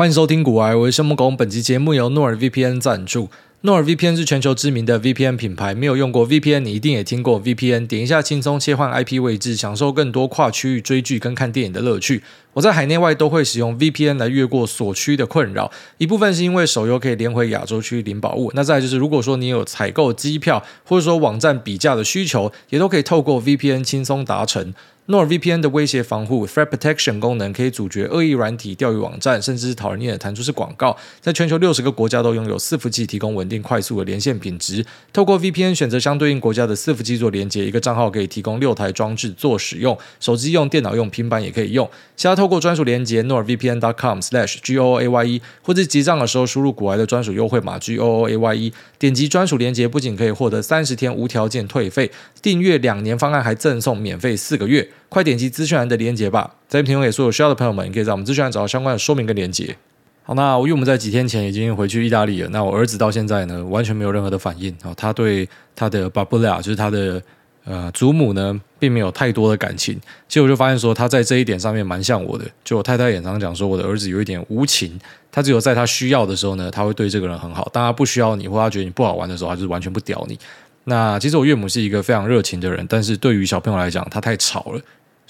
[0.00, 1.36] 欢迎收听古癌，我是申公。
[1.36, 3.28] 本期节目由诺尔 VPN 赞助。
[3.62, 7.86] 诺尔 VPN 是全球知名的 VPN 品牌，没有用过 VPN，你一定也听过 VPN。
[7.86, 12.22] 点一下，轻松切换 IP 位置，享受更多跨区域追剧跟看电影的乐趣。
[12.54, 15.70] 我在海内外都会使用 VPN 来越过所区的困扰。
[15.98, 24.72] 一部分是因为手游可以连回亚洲区领宝物，那再就是如果说你有采购机票或者说网站比价的需求，也都可以透过 VPN 轻松达成。
[25.06, 30.96] NordVPN 的威胁防护 （Threat Protection） 功能可以阻绝恶意软体、钓鱼网站，甚至是讨人厌的弹出式广告。
[31.20, 34.86] 在全球六十个国家都拥有伺服器提供稳定、快速的连线品质。
[35.12, 41.88] 透过 VPN 选择相对应国家的伺服器做连接，一个账号可以提供六台装置做使用，手机用、电脑用、平板也可以用。
[42.16, 54.88] 现在透过专属连接 norvpn.com/goaye，或者结账的时候输入股癌的专属优惠码 goaye，点击专属连接，不仅可以获得三十天无条件退费，订阅两年方案还赠送免费四个月。
[55.08, 56.54] 快点击资讯栏的链接吧！
[56.68, 59.76] 在评论给所有需要的朋友们，你可以在我们资讯栏找到相关的说明跟链接。
[60.30, 64.94] 好，那因为我们在几天前已经回去意大利了，那我儿子到现在呢，完全没有任何的反应啊。
[64.96, 67.20] 他对他的巴布拉，就是他的
[67.64, 69.98] 呃祖母呢，并没有太多的感情。
[70.28, 72.44] 其实我就发现说，他在这一点上面蛮像我的。
[72.62, 74.96] 就我太太也常常讲说，我的儿子有一点无情。
[75.32, 80.38] 他只有在他需要的时候呢，他会对这个人很好；当他不需要你，或他觉得你不好玩的时候，他就是完全不屌你。
[80.84, 84.80] 那其实我岳母是一个非常热情的人，但是对于小朋友来讲，他太吵了。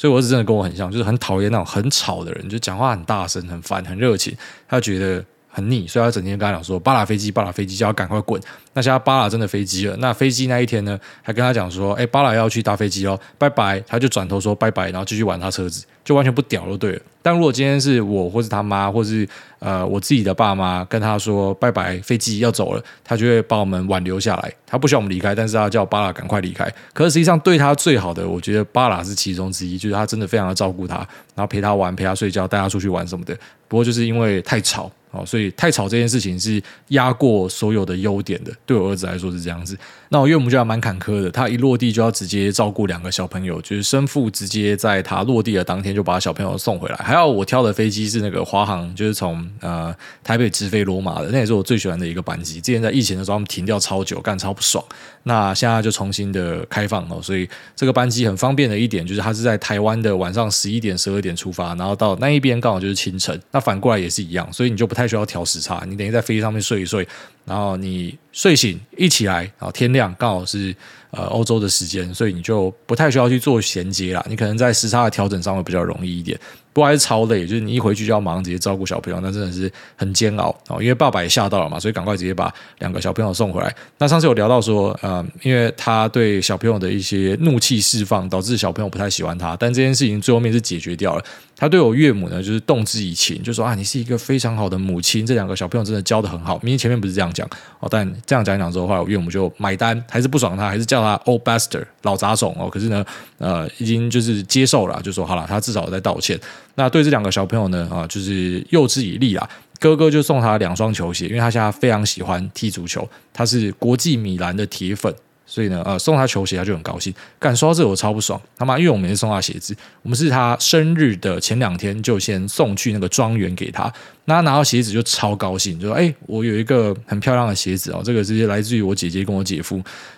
[0.01, 4.35] 所以我儿子真的跟我很像，就是很讨厌那种很吵的人，就讲话很大声、很烦、很热情，
[4.67, 8.41] 他觉得很腻，所以他整天跟他讲说：“巴拉飞机，巴拉飞机，叫他赶快滚。”
[8.73, 17.01] 那现在巴拉真的飞机了，那飞机那一天呢，还跟他讲说：“哎，巴拉要去搭飞机哦，拜拜。”他就转头说拜拜，然后继续玩他车子，就完全不屌就，对了。
[17.21, 19.29] 但如果今天是我，或是他妈，或是
[19.59, 24.53] 呃我自己的爸妈跟他说拜拜，飞机要走了，他就会把我们挽留下来。
[24.65, 26.73] 他不希望我们离开，但是他叫巴拉赶快离开。
[26.95, 30.97] 可是实际上对他最好的，我觉得巴拉是其中之一，就是他真的非常的照顾他，
[31.35, 33.37] 然后陪他玩，陪他睡觉，带他出去玩什么的。
[33.67, 38.53] 不过就是因为太吵哦，所以太吵这件事情是压过所有的优点的。
[38.65, 39.77] 对我儿子来说是这样子。
[40.13, 46.97] 那我岳母就还蛮坎坷的，他一落地就要直接照顾两个小朋友，就是生父直接在他落地的当天就把小朋友送回来。
[46.97, 49.95] 还好我挑的飞机是那个华航，就是从呃
[50.25, 52.61] 台北直飞罗马的，那也是我最喜欢的一个班机。
[52.61, 54.85] 之前在疫情的时候他们停掉超久，干超不爽。
[55.23, 63.41] 那现在就重新的开放了，所以这个班机很方便的一点就是它是在台湾的晚上十一点、十二点出发，然后到那一边刚好就是清晨。
[63.53, 67.07] 那反过来也是一样，所以你就不太需要调时差，你等于在飞机上面睡一睡。
[67.51, 70.73] 然后你睡醒一起来，然后天亮刚好是
[71.11, 74.25] 呃欧洲的时间，所以你就不太需要去做衔接啦。
[74.29, 76.39] 你可能在时差的调整上会比较容易一点，
[76.73, 80.81] 不过还是超累，就是你一回去就要忙直接照顾小朋友，那真的是很煎熬哦。
[80.81, 83.75] 因为爸爸也吓到了嘛，所以赶快直接把两个小朋友送回来。
[83.99, 91.25] 那上次有聊到说，呃，因为他对小朋友的一些怒气释放，导致小朋友不太喜欢他，但这件事情最后面是解决掉了。
[91.61, 96.57] 他对我岳母呢，就是动之以情，就说啊，你是一个非常好的母亲，这两个小朋友真的教得很好。
[96.63, 97.47] 明明前面不是这样讲
[97.81, 102.71] 哦，但这样讲一讲之后话，我岳母就买单，还是不爽他，还是叫他 old bastard 老杂种哦。
[102.71, 103.05] 可是呢，
[103.37, 106.41] 呃，已经就是接受了，就说好了，他至少在道歉。
[106.77, 109.47] 那对这两个小朋友呢，啊，就是诱之以利啦。
[109.79, 115.15] 哥哥就送他两双球鞋，因为他现在非常喜欢踢足球，他是国际米兰的铁粉。
[115.51, 117.13] 所以呢，呃，送他球鞋，他就很高兴。
[117.41, 123.93] 敢说到这，我超不爽，他妈，因为我们每次送他鞋子，我们是他生日的前两天就先送去那个庄园给他。
[124.27, 129.75] 那他拿到鞋子就超高兴，就说：“哎，我有一个很漂亮的鞋子哦，这个直接来自于我姐姐跟我姐夫。”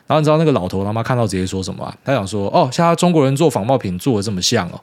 [0.06, 1.97] 然后你知道那个老头他妈看到直接说什么啊？
[2.04, 4.78] 他想说：“哦，像他中国人做仿冒品做的这么像哦。”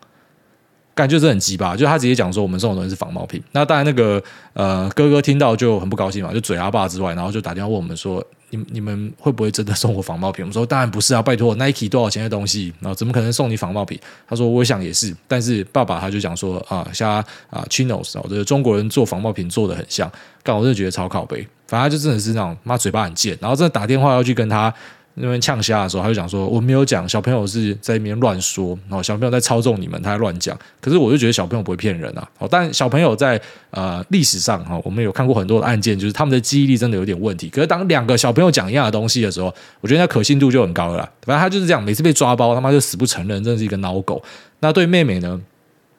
[1.00, 3.42] 感觉是很鸡巴，就他直接讲说我们送的东西是仿冒品。
[3.54, 4.22] 那当然那个
[4.52, 10.44] 呃哥哥听到就很不高兴嘛，就嘴阿爸之外，然后就打电话问我们说：你你们会不会真的送我仿冒品？
[10.44, 13.98] 我们说当然不是啊，拜托 Nike 多少钱的东西，然后怎么可能送你仿冒品？
[14.28, 17.10] 他说我想也是，但是爸爸他就讲说啊，像
[17.50, 20.12] 啊 Chinos 哦，这个中国人做仿冒品做的很像，
[20.44, 24.74] 但我真的觉得超靠北，反正就真的是那种妈嘴巴很贱，然后真的打电话要去跟他。
[25.22, 30.58] 那边呛虾的时候，他就讲说：“我没有讲，小朋友是在那边乱说，然后小朋友在操纵你们，他在乱讲。
[30.80, 32.28] 可是我就觉得小朋友不会骗人啊。
[32.38, 33.40] 哦，但小朋友在
[33.72, 37.50] 呃历史上哈，我们有看过很多的案件，就是他们的记忆力真的有点问题。
[37.50, 41.04] 可是当两个小朋友讲一样的东西的时候，我觉得那可信度就很高了。
[41.24, 44.24] 反正他就是这样，每次被抓包，他妈就死不承认，真的是一个孬狗。
[44.62, 45.42] 那对妹妹呢？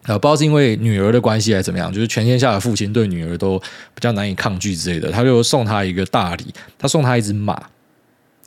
[0.06, 6.46] 呃，不知道是因为女儿的关系还是怎么样，就是全天下的父亲对女儿都比较难以抗拒之类的，他就送她一个大礼，
[6.78, 7.62] 他送她一只马。”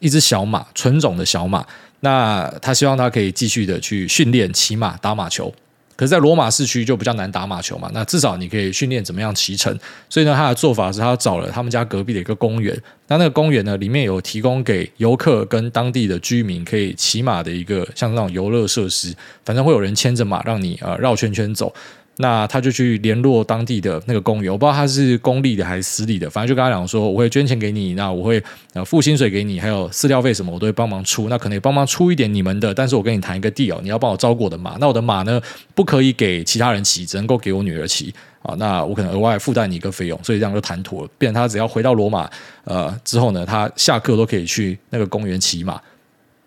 [0.04, 1.66] 一只小马，纯种的小马。
[2.02, 5.52] 那他希望他可以继续的去训练骑马、打马球。
[5.96, 7.90] 可是，在罗马市区就比较难打马球嘛。
[7.94, 9.74] 那至少你可以训练怎么样骑乘。
[10.10, 12.76] 所以呢，他的做法是他找了他们家隔壁的一个公园。
[13.08, 19.16] 那那个公园呢，里面有提供给游客跟当地的居民可以骑马的一个像那种游乐设施。
[19.46, 21.74] 反正会有人牵着马让你呃绕圈圈走。
[22.18, 28.42] 那他就去联络当地的那个公园，我不知道他是公立的还是私立的，反正就跟他讲说，我会捐钱给你，那我会
[28.74, 35.42] 呃付薪水给你，还有饲料费什么我都会帮忙出，那可能也帮忙出一点你们的，但是我跟你谈一个 deal，你要帮我照顾我的马，那我的马呢
[35.74, 38.14] 不可以给其他人骑，只能够给我女儿骑
[38.44, 42.30] 啊，那我可能额外负担你一个费用，所以这样就谈妥了，变成他只要回到罗马
[42.66, 45.82] 呃之后呢，他下课都可以去那个公园骑马。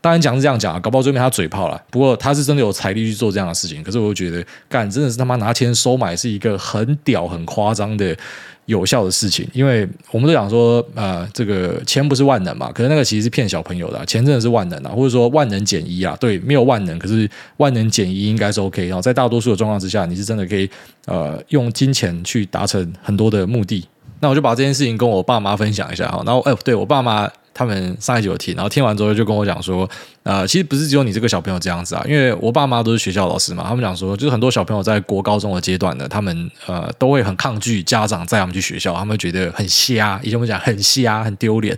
[0.06, 1.82] 当然讲是这样讲啊，搞不好最后面他嘴炮了。
[1.90, 3.82] 不过他是真的有财力去做这样的事情。
[3.82, 8.16] 可是我就觉得，干真的是他妈拿钱收买是一个很屌、很夸张的
[8.66, 9.44] 有效的事情。
[9.52, 12.70] 因为我们都讲说，呃，这个钱不是万能嘛。
[12.70, 16.16] 可是那个其实是骗小朋友的，钱真的是万能啊，或者说万能减一啊。
[16.20, 18.86] 对，没有万能，可是万能减一应该是 OK。
[18.86, 20.70] 然后在大多数的状况之下，你是真的可以
[21.06, 23.84] 呃用金钱去达成很多的目的。
[24.20, 26.22] 那我就把这件事情跟我爸妈分享一下哈。
[26.24, 27.28] 然后，哎，对我爸妈。
[27.56, 29.88] 他们上一集有听，然后听完之后就跟我讲说，
[30.24, 41.76] 呃，其实不是只有你这个小朋友这样子啊，因为我爸妈都是学校老师嘛，他们讲说，就是很多小朋友在国高中的阶段呢，他们呃都会很抗拒家长载他们去学校，他们觉得很瞎，以前我们讲很瞎，很丢脸。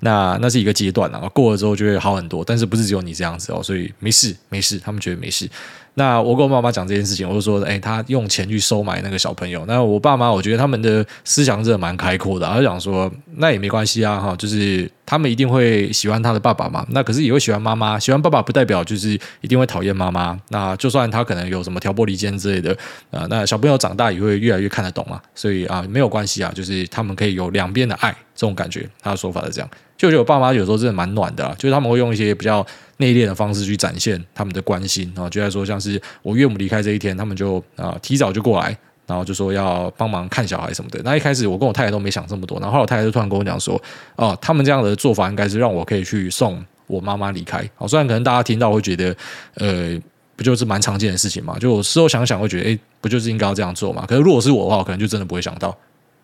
[0.00, 5.48] 那那是一个阶段啊，过了之后就会好很多，但是不是只有你这样子哦，所以没事没事，他们觉得没事。
[5.98, 9.64] 那我跟我妈妈讲这件事情，我就说，哎，他用钱去收买那个小朋友。
[9.66, 16.86] 那我爸妈，我觉得他们的思想真的蛮开阔的，他就讲说，那也没关系啊，哈，就是他们一定会喜欢他的爸爸嘛。
[16.90, 20.38] 那可是也会喜欢妈妈，喜欢爸爸不代表就是一定会讨厌妈妈。
[20.50, 22.76] 那就算他可能有什么挑拨离间之类的
[23.10, 25.18] 啊，那小朋友长大也会越来越看得懂嘛。
[25.34, 28.86] 所以啊，没有关系啊，就是他们可以有两边的爱这种感觉。
[29.00, 32.66] 他的说法是这样，就觉得我爸妈有时候真的蛮暖的，就是他们会用一些比较。
[32.98, 38.74] 内敛的方式去展现他们的关心啊，就在说像是我岳母离开这一天，他们就啊提早就过来，
[39.06, 40.98] 然后就说要帮忙看小孩什么的。
[41.04, 43.78] 那一开始我跟我太太都没想这么多，然后我太太就突然跟我讲说，
[44.14, 47.62] 哦，他们这样的做法应该是让我可以去送我妈妈离开。
[47.76, 49.14] 哦，虽然可能大家听到会觉得，
[49.56, 49.94] 呃，
[50.34, 51.58] 不就是蛮常见的事情嘛？
[51.58, 54.06] 就我事后想想会觉得，诶，不就是应该要这样做嘛？
[54.06, 55.76] 可是如果是我的话，我可能就真的不会想到。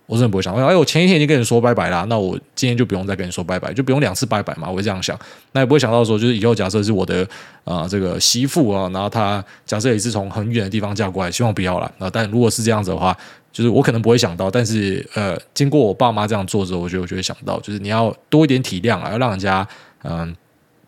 [0.06, 4.68] 我真的不会想，哎，我前一天已经跟你说拜拜啦，那我今天就不用再跟你说拜拜，就不用两次拜拜嘛。
[4.68, 5.18] 我会这样想，
[5.52, 7.26] 那也不会想到说，就是以后假设是我的
[7.64, 12.10] 啊、这个媳妇啊，然后她假设也是从很远的地方嫁过来，希望不要了啊。
[12.12, 13.16] 但如果是这样子的话，
[13.52, 19.66] 就是我可能不会想到，但是呃，经过我爸妈这样做之后，我觉得我就会想到，就是你要多一点体谅啊，要让人家
[20.02, 20.36] 嗯、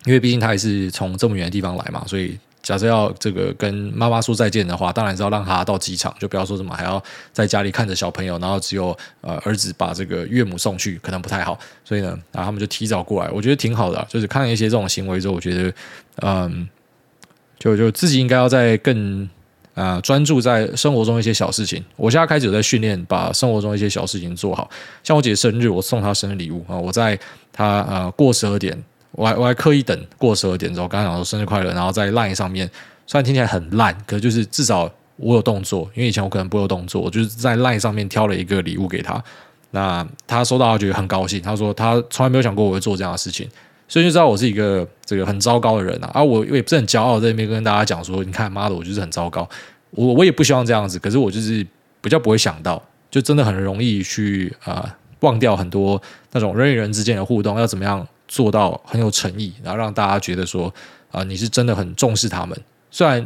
[0.05, 2.37] 因为毕竟他也是从这么远的地方来嘛，所以。
[2.64, 7.00] 假设要这个跟妈妈说再见的话，当然是要让他到机场，就不要说什么还要
[7.31, 11.58] 在家里看着小朋友，然后只有呃儿子把这个岳母送去，可能不太好。
[11.84, 14.05] 所以呢，然后他们就提早过来，我觉得挺好的。
[14.08, 15.75] 就是看了一些这种行为之后，我觉得
[16.22, 16.66] 嗯，
[17.58, 19.28] 就就自己应该要在更
[19.75, 21.84] 啊专注在生活中一些小事情。
[21.96, 24.70] 我现在开始有在训练，把生活中一些小事情做好。
[25.02, 27.19] 像我姐生日，我送她生日礼物啊，我在
[27.52, 28.82] 她呃过十二点。
[29.16, 32.69] 我还我还刻意等过十二点之后，刚刚讲说生日快乐，然后在 LINE 上面，
[33.06, 39.22] 虽然听起来很烂，可是就是至少我有动作，因为以前我可能不有动作，我就是在 LINE 上面挑了一个礼物给他。
[39.70, 43.49] 那他收到，他觉得很高兴，他说他从来没有想过我会做这样的事情，
[43.88, 46.11] 所以就知道我是一个这个很糟糕的人啊！
[46.14, 49.49] 啊，我也不是很骄傲在那边跟大家讲说，你看妈的，我就是很糟糕，
[49.90, 51.66] 我我也不希望这样子，可是我就是
[52.00, 52.81] 比较不会想到，
[53.11, 56.00] 就真的很容易去啊、忘掉很多
[56.32, 58.06] 那种人与人之间的互动要怎么样。
[58.26, 60.73] 做到很有诚意，然后让大家觉得说
[61.11, 62.59] 啊、你是真的很重视他们。
[62.91, 63.25] 虽然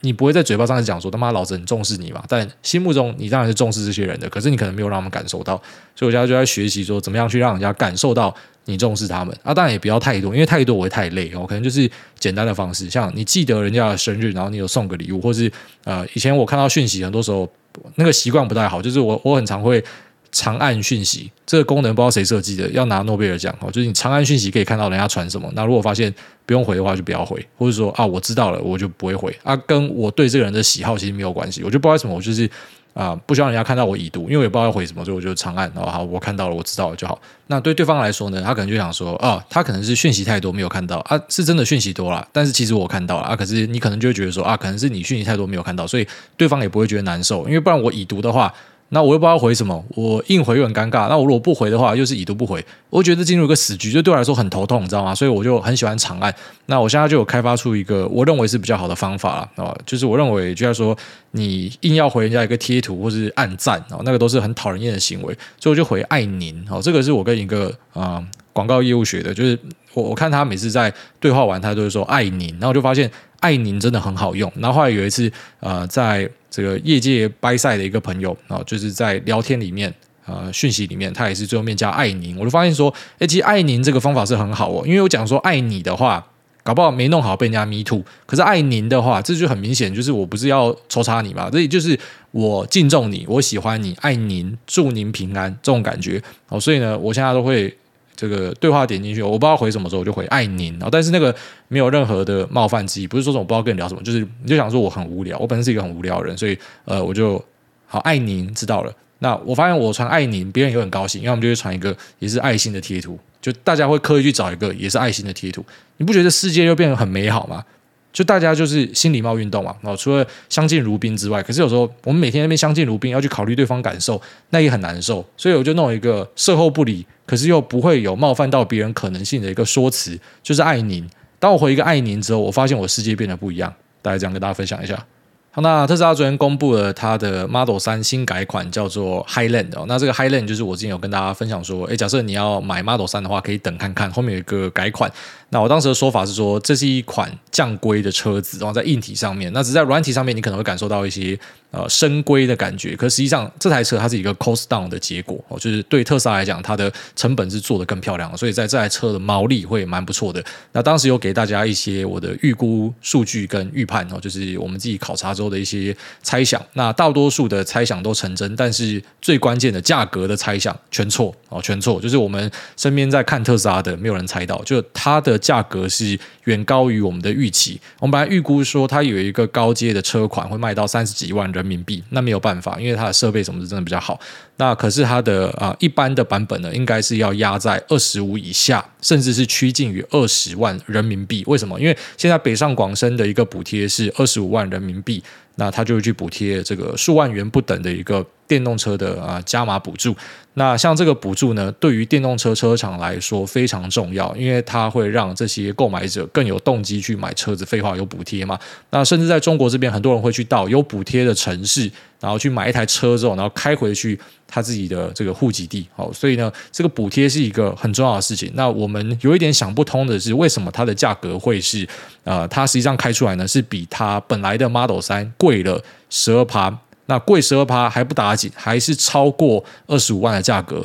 [0.00, 4.28] 你不会在嘴巴上讲说他妈老子很重视你嘛，但心目中你当然是重视这些人的。
[4.28, 5.54] 可是你可能没有让他们感受到，
[5.94, 9.36] 所以我现在就在学习说怎么样去让人家感受到你重视他们。
[9.44, 11.44] 啊，当然也不要太多，因为太多我会太累哦。
[11.46, 15.52] 可能就是简单的方式，像你记得人家的生日，然后你有送个礼物，或是
[15.84, 17.48] 呃，以前我看到讯息，很多时候
[17.96, 19.84] 那个习惯不太好，就是我我很常会。
[20.32, 23.70] 长按讯息这个功能不知道谁设计的，要拿诺贝尔奖哦。
[23.70, 25.50] 就是你长按讯息可以看到人家传什么。
[25.54, 26.14] 那如果发现
[26.46, 29.56] 不用回的话，就不要回，或者说啊，我知道了，我就不会回啊。
[29.66, 31.62] 跟我对这个人的喜好其实没有关系。
[31.64, 32.48] 我就不知道为什么，我就是
[32.94, 35.70] 啊，不希望人家看到我已读，因为我也不知道要回什么，所以我就长按。
[35.74, 37.20] 然后好，我看到了，我知道了就好。
[37.48, 43.34] 那对对方来说呢，他可能就想说啊，他可能是讯息太多没有看到啊，是真的讯息多了，但是其实我看到了啊。
[43.34, 46.06] 可是你可能就会觉得说啊，可能是你讯息太多没有看到，所以
[46.36, 48.52] 对方也不会觉得难受，因为不然我已读的话。
[48.92, 51.08] 那我又不知道回什么，我硬回又很尴尬。
[51.08, 55.14] 那我如果不回的话，又是已读不回，我觉得进入一个死局，就对我来说很头痛，你知道吗？
[55.14, 56.34] 所以我就很喜欢长按。
[56.66, 60.96] 那我现在就有开发出一个我认为是比较好的方法了啊，就是我认为，就像说
[61.30, 66.80] 你硬要回人家一个贴图或是按赞啊，那个都是很讨人厌的行为，所以我就回爱您哦。
[66.82, 68.20] 这个是我跟一个啊
[68.52, 69.56] 广告业务学的，就是
[69.94, 74.52] 我我看他每次在对话完，他都会说爱您，然后我就发现爱您真的很好用。
[74.56, 75.30] 然后后来有一次
[75.60, 76.28] 呃在。
[76.50, 79.92] 这个业界掰赛的一个朋友啊，就是在聊天里面
[80.26, 86.26] 啊，讯息里面，他也是最后面加爱您，我就发现说，哎，其实爱您这个方法是很好哦，因为我讲说爱你的话，
[86.62, 91.98] 搞不好没弄好被人家 me too，可是爱您的话，这就很明显，就是我不是要抽插你嘛，这也就是
[92.32, 96.60] 我敬重你，我喜欢你，爱您，祝您平安这种感觉哦。
[96.60, 97.74] 所以呢，我现在都会
[98.20, 100.74] 这个对话点进去，我不知道回什么时候，我就回爱您。
[100.74, 101.34] 然后，但是那个
[101.68, 107.42] 没有任何的冒犯之意，不是说什么我不知道跟你聊什么，就是你就想说我很无聊，我本身是一个很无聊的人，所以呃，我就
[107.86, 108.92] 好爱您，知道了。
[109.20, 115.64] 那我发现我传爱您，别人也很高兴，因为我们就会传一个也是爱心的贴图，就大家会刻意去找一个也是爱心的贴图，
[115.96, 117.64] 你不觉得世界又变得很美好吗？
[118.12, 131.08] 就大家就是新礼貌运动嘛，哦，除了相敬如宾之外，可是有时候我们每天那边相敬如宾，要去考虑对方感受，那也很难受，所以我就弄一个售后不理，可是又不会有冒犯到别人可能性的一个说辞，就是爱您。
[131.38, 135.06] 当我回一个爱您之后，我发现我世界变得不一样，大概这样跟大家分享一下。
[135.52, 139.84] 好，那特斯拉昨天公布了它的 Model 3新改款，叫做 Highland 哦。
[139.88, 145.10] 那这个 Highland 就是我之前有跟大家分享说，诶，假设你要买 Model 3的话，可以等看看，后面有一个改款。
[145.52, 151.36] 那我当时的说法是说，这是一款降规的车子，然后在硬体上面，那只在软体上面，你可能会感受到一些
[151.72, 152.94] 呃升规的感觉。
[152.94, 160.40] 可实际上，这台车它是一个 cost down 的结果哦，就是对特斯拉来讲，它的成本是做得更漂亮，所以在这台车的毛利会蛮不错的。
[160.70, 166.64] 那当时有给大家一些我的预估数据跟预判哦，就是我们自己考察之后的一些猜想。
[166.74, 172.00] 那大多数的猜想都成真，但是最关键的价格的猜想全错哦，全错。
[172.00, 175.39] 就是我们身边在看特斯拉的，没有人猜到，就它的。
[175.40, 177.80] 价格是远高于我们的预期。
[177.98, 184.20] 我们本来预估说它有一个高阶的车款会卖到三十几万人民币，那没有办法，因为它的设备什么是真的比较好。
[184.58, 191.42] 那可是它的啊、一般的版本呢，应该是要压在二十五以下，甚至是趋近于二十万人民币。
[191.46, 191.80] 为什么？
[191.80, 195.22] 因为现在北上广深的一个补贴是二十五万人民币。
[195.60, 200.16] 那他就会去补贴这个数万元不等的一个电动车的啊加码补助。
[200.54, 207.64] 那像这个补助呢，对于电动车车厂来说非常重要，因为它会让这些购买者更有动机去买车子。
[207.66, 208.58] 废话，有补贴嘛？
[208.88, 211.90] 那甚至在中国这边，很多人会去到有补贴的城市。
[212.20, 214.18] 然后去买一台车之后，然后开回去
[214.50, 218.50] 他自己的这个户籍地，好，所以呢，这个补贴是一个很重要的事情。
[218.54, 221.88] 那我们有一点想不通的是，为什么它的价格会是
[222.24, 226.76] 呃，它实际上开出来呢，是比它本来的 Model 三贵了十二趴，
[227.06, 230.84] 那贵十二趴还不打紧，还是超过二十五万的价格，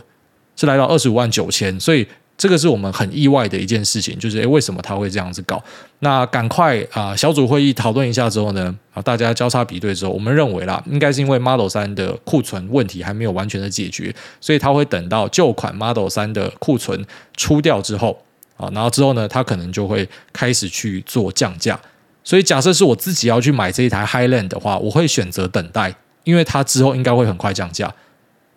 [0.56, 2.08] 是来到二十五万九千，所以。
[2.38, 5.64] 这个是我们很意外的一件事情，就是诶，为什么他会这样子搞？
[6.00, 17.06] 那赶快啊、小组会议讨论一下之后呢，啊，大家交叉比对之后，我们认为啦，应该是因为 Model 3的库存问题还没有完全的解决，所以他会等到旧款 Model 3的库存
[17.38, 18.22] 出掉之后
[18.58, 21.80] 啊，然后之后呢，他可能就会开始去做降价。
[22.26, 27.94] 所以假设是我自己要去买这一台 Highland 的话，我会选择等待，因为它之后应该会很快降价。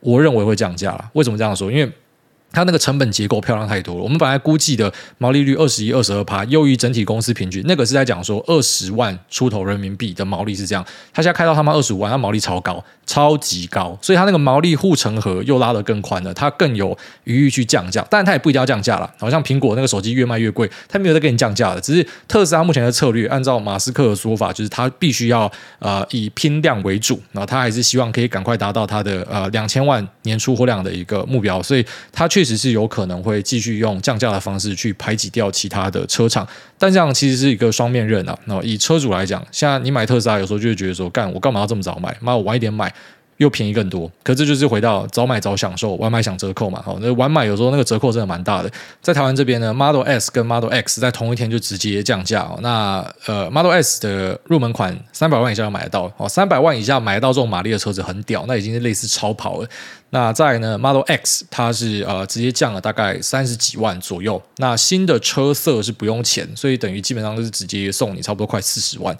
[0.00, 1.10] 我认为会降价了。
[1.12, 1.70] 为什么这样说？
[1.70, 1.92] 因为
[2.52, 4.02] 它那个成本结构漂亮太多了。
[4.02, 7.62] 我们本来估计的毛利率二十一、二十二趴，优于整体公司平均。
[7.66, 10.84] 那个是在讲说二十万出头人民币的毛利是这样。
[11.12, 13.96] 他现在开到他妈二十五万，他毛利超高，超级高。
[14.00, 18.06] 所以他那个毛利护城河又拉得更宽了，他更有余裕去降价。
[18.10, 19.12] 但他也不一定要降价了。
[19.18, 21.80] 好像苹果那个手机越卖越贵，他没有在给你降价的。
[21.80, 25.50] 只是特斯拉目前的策略，按照马斯克的说法，就是他必须要
[25.80, 31.62] 呃以拼量为主，然后他还是希望可以赶快达到他的呃两千万年出货量的一个目标。
[31.62, 36.46] 所以他确实是有可能会继续用降价的方式去排挤掉其他的车厂，
[36.78, 38.38] 但这样其实是一个双面刃啊。
[38.44, 42.16] 那以车主来讲，现在你买特斯拉，有时候就会觉得说，干我干嘛要这么早买？
[42.20, 42.94] 妈，我晚一点买。
[43.38, 46.82] 又便宜更多，可这就是回到早买早享受，晚买享折扣嘛。
[46.84, 48.70] 好，那晚买有时候那个折扣真的蛮大的。
[49.00, 52.58] 在台湾这边呢，Model S 跟 Model X 在同一天就直接降价哦。
[52.60, 59.68] 那呃，Model S 的入门款三百万以下就买得到哦，三百万以下买得到这种马力的车子很屌，那已经是类似超跑了。
[60.10, 64.42] 那再呢，Model X 它是呃直接降了大概三十几万左右。
[64.56, 69.16] 那新的车色是不用钱，所以等于基本上都是直接送你差不多快四十万。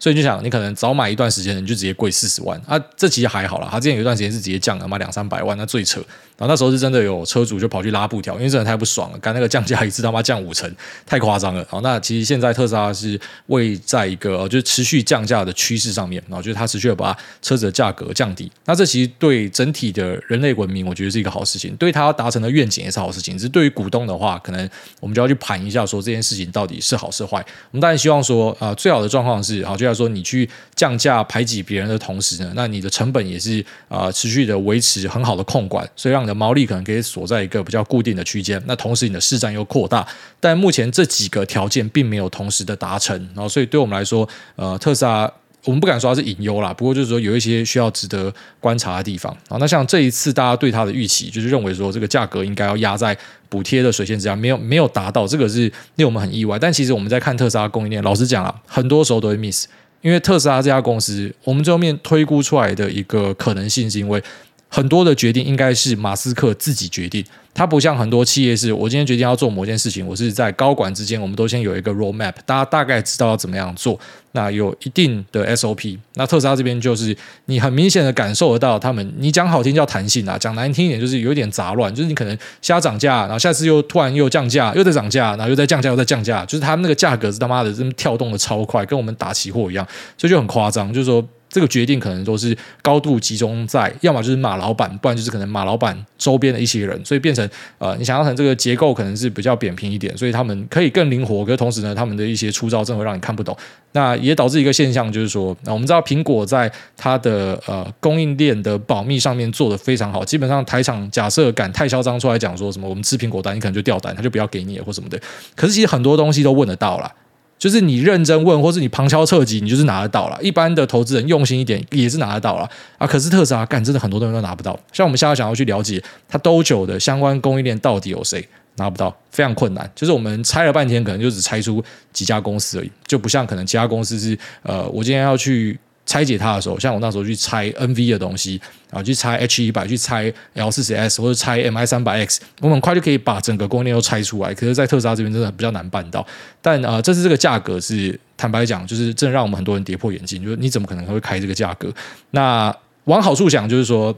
[0.00, 3.68] 所以就想，你可能早买一段时间，你就直接贵四十万啊，这其实还好啦。
[3.70, 6.00] 他之前有一段时间是直接降了嘛，两三百万，那最扯。
[6.38, 11.62] 然后那时候是真的有车主就跑去拉布条，因为真的太不爽了，干那个降价一次他妈降五成，太夸张了。
[11.68, 18.50] 好，那其实现在特斯拉是位在一个就是持续降价的趋势上面，然后就是它持续的把车子的价格降低。
[18.64, 23.36] 那这其实对整体的人类文明，我觉得是一个好事情，对他要达成的愿景也是好事情。
[23.36, 24.66] 只是对于股东的话，可能
[24.98, 27.44] 我们就要去盘一下，说这件事情到底是好是坏。
[27.70, 38.62] 我们当然希望说，啊、最好的状况是，好，就他说你去降价排挤别人的同时呢，那你的成本也是啊、持续的维持很好的控管，所以让你的毛利可能可以锁在一个比较固定的区间。
[38.66, 40.06] 那同时你的市占又扩大，
[40.38, 45.30] 但目前这几个条件并没有同时的达成，然后所以对我们来说，呃，特斯拉
[45.64, 49.58] 我们不敢说它是隐忧啦，不过就是说有一些需要值得观察的地方啊。
[49.60, 53.14] 那像这一次大家对它的预期，就是认为说这个价格应该要压在
[53.50, 56.58] 补贴的水线之下，没有没有达到，这个是令我们很意外。
[56.58, 59.66] 但其实我们在看特斯拉供应链，老实讲啊，很多时候都会 miss。
[60.02, 64.22] 因为特斯拉这家公司，我们最后面推估出来的一个可能性，是因为
[64.70, 67.22] 很多的决定应该是马斯克自己决定。
[67.52, 73.98] 他不像很多企业是，我今天决定要做某件事情，我是在高管之间，我们都先有一个 roadmap，大家大概知道要怎么样做，
[74.32, 75.98] 那有一定的 SOP。
[76.14, 77.14] 那特斯拉这边就是
[77.46, 89.84] 你很明显的感受得到，他们你讲好听叫弹性啊，讲难听一点就是有点杂乱，就是你可能瞎涨价，然后下次又突然又降价，又在涨价，然后又在降价，又在降价，就是他们那个价格是他妈的这么跳动的超快，跟我们打期货一样，
[90.16, 91.26] 所以就很夸张，就是说。
[91.50, 97.46] 这个决定可能都是高度集中在，要么就是马老板，不然就是可能马老板周边的一些人，所以变成
[97.78, 103.56] 呃，你想象成这个结构可能是比较扁平一点，所以他们可以更灵活，可是同时呢，他们的一些出招真的会让你看不懂。
[103.92, 115.20] 那也导致一个现象，就是说，那我们知道苹果在它的呃供应链的保密上面做得非常好，基本上台厂假设敢太嚣张出来讲说什么我们吃苹果单，你可能就掉单，他就不要给你或什么的。
[115.56, 117.12] 可是其实很多东西都问得到啦。
[117.60, 120.38] 就是你认真问，或是你旁敲侧击，你就是拿得到了。
[120.42, 123.06] 一般的投资人用心一点，也是拿得到了啊。
[123.06, 124.76] 可是特斯拉干，真的很多东西都拿不到。
[124.92, 128.42] 像我们现在想要去了解它多久的相关供应链到底有谁，
[128.76, 129.88] 拿不到，非常困难。
[129.94, 135.78] 就是我们猜了半天，可能就只猜出几家公司而已，就不像可能其他公司是呃，我今天要去。
[136.10, 144.52] 拆解它的时候，像我那时候去拆 NV 的东西啊，去拆 H 一百，去拆 L 四十 S 或者拆 MI 三百 X，我很快就可以把整个供应链都拆出来。
[144.52, 146.26] 可是，在特斯拉这边真的比较难办到。
[146.60, 150.42] 但啊、呃，这次这个价格是坦白讲，就是真的让我们很多人跌破眼镜。
[150.42, 151.88] 就是你怎么可能会开这个价格？
[152.32, 152.74] 那
[153.04, 154.12] 往好处想，就是说，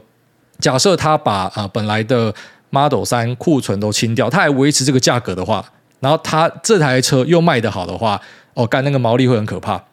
[0.57, 2.33] 假设他把啊、呃、本来的
[2.71, 5.63] Model 三库存都清掉，他还维持这个价格的话，
[5.99, 8.19] 然后他这台车又卖得好的话，
[8.55, 9.83] 哦，干那个毛利会很可怕。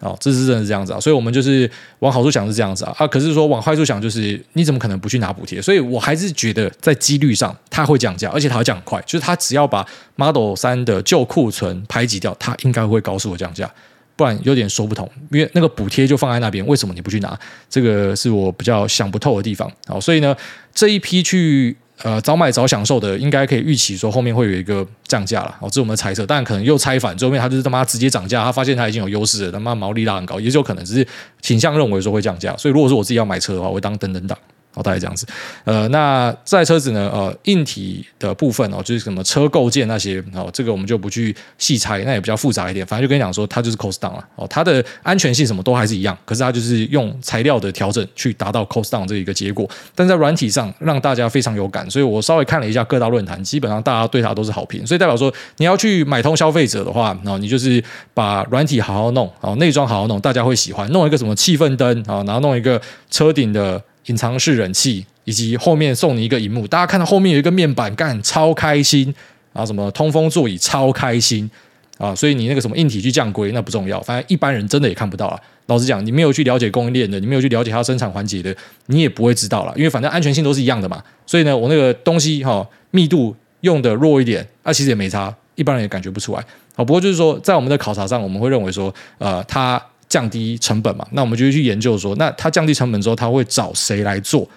[0.00, 5.60] 哦，这是真的是这样子啊，所以我们就是往好处想是这样子啊啊，可是说往坏处想就是你怎么可能不去拿补贴？
[5.62, 9.86] 所以我还是觉得在几率上它会降价，而且它会降很快，就是它只要把
[10.16, 13.70] Model 3的旧库存排挤掉，它应该会高速的降价，
[14.16, 17.38] 不然有点说不通，因为那个补贴就放在那边，为什么你不去拿？
[17.70, 19.70] 这个是我比较想不透的地方。
[19.86, 20.36] 好，所以呢，
[20.74, 21.76] 这一批去。
[22.02, 25.56] 呃，早买早享受的，应该可以预期说后面会有一个降价了。
[25.60, 31.06] 哦，这是我们猜测，但可能又猜反，最后面他就是他妈直接涨价，他发现他已经有优势了，他妈毛利拉很高，也就有可能，只是
[31.40, 32.54] 倾向认为说会降价。
[32.56, 34.36] 所以如果说我自己要买车的话，我会当等等党。
[34.76, 35.26] 哦，大概这样子。
[35.64, 37.10] 呃，那这台车子呢？
[37.12, 42.84] 呃，硬体的部分哦，就是什么车构件那些哦，这个我们就不去细拆，那也比较复杂一点。
[42.86, 49.68] 反正就跟你讲说，它就是 cost down 了哦，它的安全性什么都还是一样，可是它就是用材料的调整去达到 cost down 这一个结果。
[49.94, 54.86] 但在软体上让大家非常有感，所以我稍微看了一下各大论坛，基本上大家对它都是好评。
[54.86, 60.86] 所以代表说，你要去买通消费者的话，然后你就是把软体好好弄，哦内装好好弄，大家会喜欢。
[60.90, 65.06] 弄一个什么气氛灯啊，然后弄一个车顶的隐藏式冷气。
[65.26, 69.12] 以及后面送你一个荧幕，大家看到后面有一个面板，干超开心
[69.52, 69.66] 啊！
[69.66, 71.50] 什么通风座椅超开心
[71.98, 72.14] 啊！
[72.14, 75.40] 所以你那个什么硬体去降规那不重要，反正一般人真的也看不到了。
[75.66, 78.54] 老实讲，你没有去了解供应链的，你没有去了解它生产环节的，
[78.86, 79.72] 你也不会知道了。
[79.74, 81.02] 因为反正安全性都是一样的嘛。
[81.26, 86.44] 所以呢，我那个东西哈、密度用的弱一点，那、其实也没差，一般人也感觉不出来。
[86.76, 94.48] 好，不过就是说，在我们的考察上，我们会认为说，呃，它降低成本嘛，那我们就去研究说，那它降低成本之后，它会找谁来做？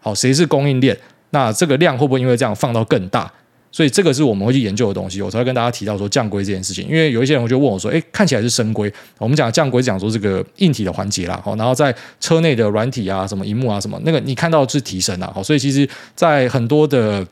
[0.00, 0.96] 好，谁是供应链？
[1.30, 3.30] 那这个量会不会因为这样放到更大？
[3.72, 5.22] 所以这个是我们会去研究的东西。
[5.22, 6.88] 我才会跟大家提到说降规这件事情。
[6.88, 11.40] 因为有一些人就问我说：“诶，看起来是升规。”我们讲降规，讲说这个硬体的环节啦。
[11.44, 15.30] 好，然后在车内的软体啊，什么荧幕啊，什么那个你看到是提升啊。
[15.32, 17.24] 好，所以其实，在很多的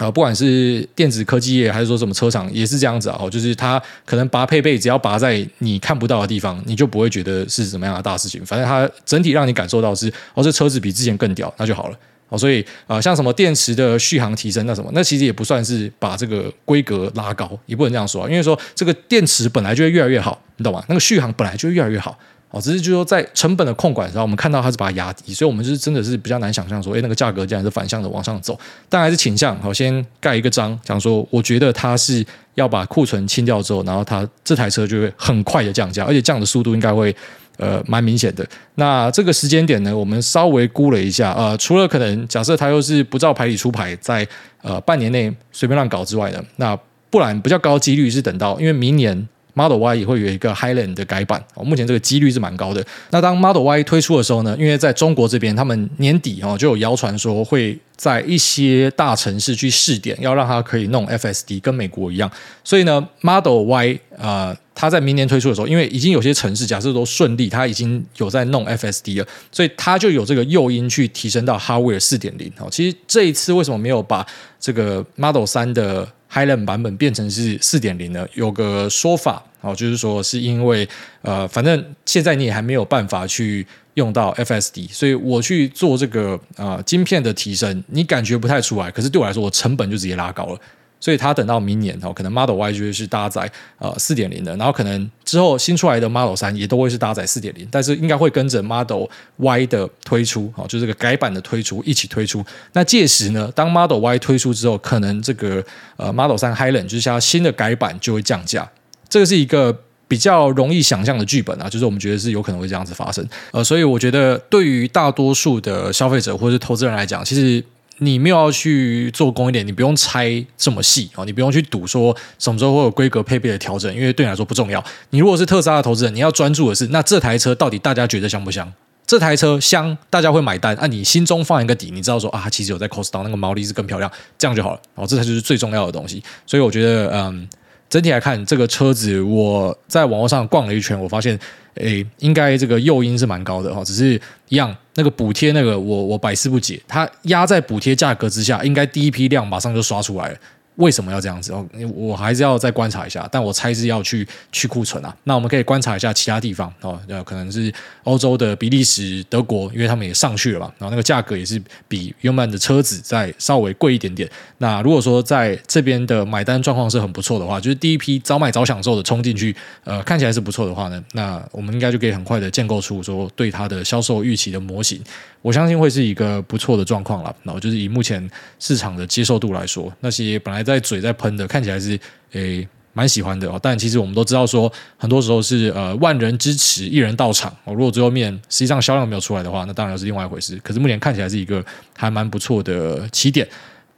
[0.00, 3.20] 呃，不管是电子科技业还是说什么车厂，也是这样子啊。
[3.30, 8.44] 就是它可能拔配备，只要拔在你看不到的地方，你就不会觉得是什么样的大事情。
[8.46, 11.96] 反正它整体让你感受到是哦，这车子比之前更屌，那就好了。
[12.30, 18.30] 哦，所以啊、像什么电池的续航提升，那什么，那其实也不算是把这个规格拉高，也不能这样说啊。
[18.30, 20.82] 因为说这个电池本来就会越来越好，你懂吗？
[20.88, 22.18] 那个续航本来就越来越好。
[22.50, 28.58] 哦，只是就是说在成本的控管上，我们看到它是把它压低，所以我们就是真的是比较难想象说，哎，那个价格竟然是反向的往上走。
[28.88, 37.14] 但还是倾向好先盖一个章，讲说我觉得它是要把库存清掉之后，然后它这台车就会很快的降价，而且降的速度应该会。
[37.56, 38.46] 呃，蛮明显的。
[38.76, 44.26] 那这个时间点呢，我们稍微估了一下，呃，除了可能假设它又是不照牌理出牌，在
[44.62, 46.74] 呃半年内随便乱搞之外呢，那
[47.10, 52.84] 不然比较高几率是等到，因为明年 Model Y 也会有一个 Highland 的改版，哦，目前这个几率是蛮高的。
[53.10, 62.30] 那当 Model Y 推出的时候呢，因为在中国这边，他们年底哦就有谣传说会在一些大城市去试点，要让它可以弄 FSD，跟美国一样。
[62.64, 64.56] 所以呢，Model Y 呃。
[64.72, 72.50] 它在明年推出的时候，因为已经有些城市假设都顺利，它已经有在弄 FSD 了，所以它就有这个诱因去提升到 Hardware 四点零。
[72.70, 74.26] 其实这一次为什么没有把
[74.58, 78.26] 这个 Model 3的 Highland 版本变成是四点零呢？
[78.32, 80.88] 有个说法哦，就是说是因为
[81.22, 90.58] 呃，反正现在你也还没有办法去用到 FSD，所以我去做这个呃晶片的提升，你感觉不太出来，可是对我来说，我成本就直接拉高了。
[91.02, 99.04] 所以它等到明年哦，可能 Model Y 就会是搭载呃四点零的，然后可能之后新出来的 Model 三也都会是搭载四点零，但是应该会跟着 Model
[99.38, 102.44] Y 的推出哦，就是这个改版的推出一起推出。
[102.74, 105.64] 那届时呢，当 Model Y 推出之后，可能这个
[105.96, 108.70] 呃 Model 三 Highland 就是像新的改版就会降价，
[109.10, 109.76] 这个是一个
[110.08, 113.22] 比较容易想象的剧本啊，就是我们觉得是有可能会这样子发生。
[113.50, 117.62] 呃，所以我觉得对于大多数的消费者或者是投资人来讲，其实。
[118.02, 124.82] 你没有要去做工一点，你不用拆这么细啊，你不用去赌说什么时候会有规格配备的调整，因为对你来说不重要。
[125.10, 128.72] 你如果是特斯拉的投资人，你要专注的是那这台车到底大家觉得香不香？
[129.06, 130.86] 这台车香，大家会买单啊？
[130.86, 134.80] 你心中放一个底，你知道说啊，其实有在 cost down，那个毛利是更漂亮，这样就好了。
[134.94, 136.22] 哦，这才就是最重要的东西。
[136.46, 137.46] 所以我觉得，嗯，
[137.90, 141.38] 整体来看，这个车子我在网络上逛了一圈，我发现。
[141.74, 150.36] 诶，应该这个诱因是蛮高的哈，只是一样那个补贴那个我我百思不解，它压在补贴价格之下，应该第一批量马上就刷出来了。
[150.76, 151.52] 为什么要这样子？
[151.52, 155.14] 哦，我还是要再观察一下，但我猜是要去去库存啊。
[155.24, 157.72] 那我们可以观察一下其他地方哦，可能是
[158.04, 164.28] 欧洲的比利时、德国，因为他们也上去了嘛，然后那个价格也是比原本的车子再稍微贵一点点。
[164.58, 169.54] 那如果说在这边的买单状况是很不错的话，就是第一批早买早享受的冲进去，
[169.84, 175.02] 呃，看起来是不错的话呢，那我们应该就可以很快的建构出说对它的销售预期的模型。
[175.42, 177.34] 我相信会是一个不错的状况了。
[177.42, 181.98] 然后就是以目前市场的接受度来说，那些本来在嘴在喷的，看起来是
[182.32, 183.58] 诶蛮喜欢的哦。
[183.62, 187.72] 但其实我们都知道说，很多时候是呃万人支持一人到场哦。
[187.72, 190.58] 如果最后面实际上销量没有出来的话，那当然是另外一回事。
[190.62, 191.64] 可是目前看起来是一个
[191.96, 193.48] 还蛮不错的起点。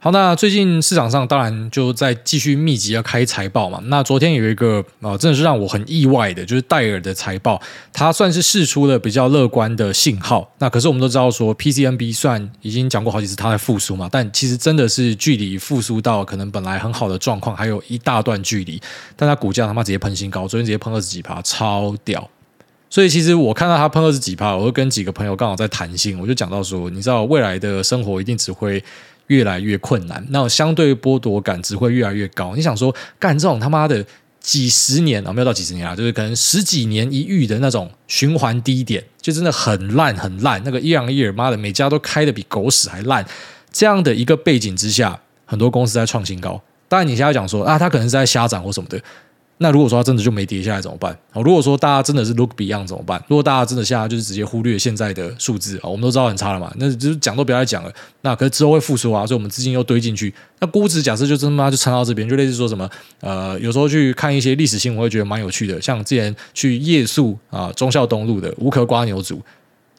[0.03, 3.79] 好，那最近市场上当然就在继续密集要开财报嘛。
[3.85, 7.61] 那昨天有一个啊，真的是让我很意外的，就是戴尔的财报，
[7.93, 10.53] 它算是释出了比较乐观的信号。
[10.59, 18.81] 那可是我们都知道说，PCNB 算已经讲过好几次它在复苏嘛，但其实真的是距离复苏到可能本来很好的状况还有一大段距离。
[19.15, 22.29] 但它股价他妈直接喷新高，昨天直接喷二十几趴，超屌。
[22.89, 28.83] 所以其实我看到它喷二十几趴，我会跟几个朋友刚好在谈心，我就讲到说，你知道未来的生活一定只会。
[29.27, 32.55] 越来越困难，那相对剥夺感只会越来越高。
[32.55, 34.05] 你想说干这种他妈的
[34.39, 40.61] 几十年啊，没有到几十年啊，就是可能十几年一遇的那种循环低点，就真的很烂很烂。
[40.65, 43.25] 那个 year on year，妈的，每家都开的比狗屎还烂。
[43.71, 46.61] 这样的一个背景之下，很多公司在创新高。
[46.89, 49.01] 当然，你现在讲说啊，他可能是在瞎涨或什么的。
[49.59, 51.17] 那如果说它真的就没跌下来怎么办？
[51.31, 53.23] 哦，如果说大家真的是 look beyond 怎么办？
[53.27, 57.91] 如果大家真的现在就是直接忽略现在的数字啊，我们都知道很差了嘛，那就是讲都不要再讲了。
[58.21, 60.33] 那可是之后会复苏啊，所以我们资金又堆进去。
[60.59, 62.89] 那估值假设就真他妈就撑到这边，就类似说什么
[63.21, 65.81] 呃，有时候去看一些历史新闻，会觉得蛮有趣的。
[65.81, 69.41] 像之前去夜宿啊，忠孝东路的无壳瓜牛族，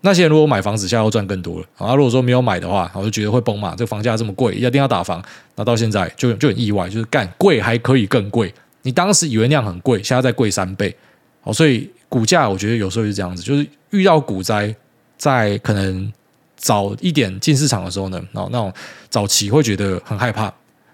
[0.01, 1.95] 那些人如果买房子，下要赚更多了啊。
[1.95, 3.71] 如果说没有买的话，我就觉得会崩嘛。
[3.71, 5.23] 这个房价这么贵，一定要打房。
[5.57, 8.53] 那到现在就就很意外，就是干贵还可以更贵。
[8.85, 10.95] 你当时以为那样很贵，现在再贵三倍，
[11.43, 14.73] 哦，所以股价我觉得有时候是这样子，就是遇到股灾，
[15.19, 16.13] 在可能
[16.57, 18.73] 早一点进市场的时候呢，哦，那种
[19.11, 20.53] 早期会觉得很害怕，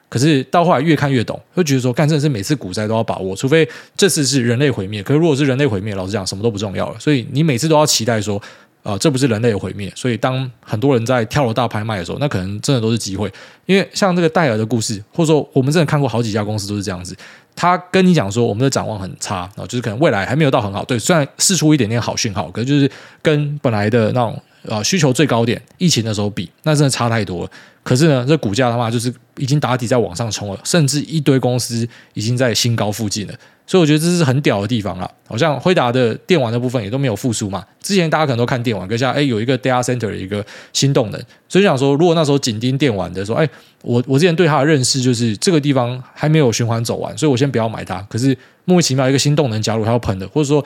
[0.08, 8.40] 可是到后来越看越懂，会觉得说，干真是每次股灾都要把握，除非这次是人类毁灭，可是如果是人类毁灭，老实讲什么都不重要了，所以你每次都要期待说。
[8.82, 13.30] 啊、这不是人类的毁灭，所以当很多人在跳楼大拍卖的时候，那可能真的都是机会。
[13.66, 17.14] 因为像这个戴尔的故事，或者说我们真的看过好几家公司都是这样子，
[17.54, 20.84] 他跟你讲说我们的展望很差啊，就是可能未来还没有到很好。
[20.84, 22.90] 对，虽然试出一点点好讯号，可是就是
[23.20, 27.50] 跟本来的那种啊需求最高点疫情的时候比，那真的差太多了。
[27.82, 33.34] 可是呢，这股价的话就是已经打底在往上冲了，甚至一堆公司已经在新高附近了。
[33.70, 37.64] 所以我觉得这是很屌的地方了，好像辉达的电玩的部分也都没有复苏嘛。
[37.80, 43.48] 之前大家可能都看电玩，可是哎有一个 data center 的一个新动能，所以想说，如果那时候紧盯电玩的时候，哎，
[43.82, 48.04] 我我之前对它的认识就是这个地方还没有循环走完，所以我先不要买它。
[48.10, 50.64] 可是莫名其妙一个新动能加入，它要喷的，或者说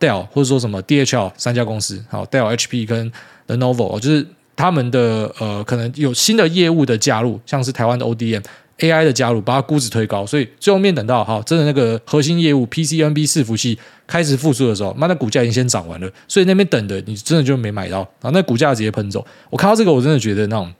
[0.00, 3.12] Dell 或者说什么 DHL 三家公司，好 Dell、HP 跟
[3.48, 8.42] Lenovo，就是他们的呃可能有新的业务的加入，像是台湾的 ODM。
[8.78, 19.26] AI 的加入，把它估值推高，所以最后面等到哈真的那个核心业务 PCNB 伺服器开始复苏的时候，那那股价已经先涨完了，所以那边等的你真的就没买到，然后那股价直接喷走。
[19.48, 20.70] 我看到这个，我真的觉得那种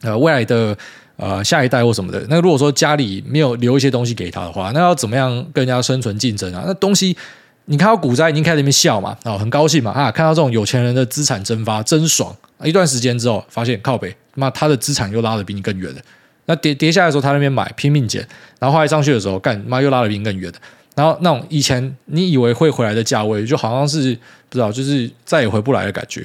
[0.00, 0.74] 呃未来的
[1.16, 6.64] 呃下一代或什么的，那如果说家里没有留一些东西给他的话，那要怎么样跟人家生存竞争啊？
[6.66, 7.14] 那东西
[7.66, 12.34] 你看到股灾已经开始那边笑嘛，啊很高兴嘛啊，看到这种有钱人的资产蒸发真爽。
[12.62, 16.00] 一段时间之后发现靠北，那他的资产又拉得比你更远了。
[16.46, 18.26] 那跌跌下来的时候，他那边买拼命减，
[18.58, 20.58] 然后后来上去的时候，干妈又拉了比更远的。
[20.94, 24.12] 然后那种以前你以为会回来的价位，就好像是
[24.48, 26.20] 不知道，就是再也回不来的感觉，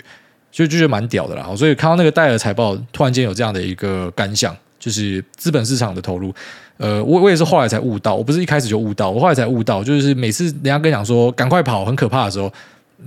[0.51, 1.49] 就就觉得蛮屌的啦。
[1.55, 6.33] 所以看到那个戴尔财报，突然间有这样的一个感想，就是资本市场的投入。
[6.77, 12.53] 呃，我我也是后来才悟到，我不是一开始就悟到，我后来才悟到，就是每次人家跟你讲说赶快跑很可怕的时候，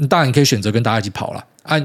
[0.08, 1.80] 当然你可以选择跟大家一起跑了啊。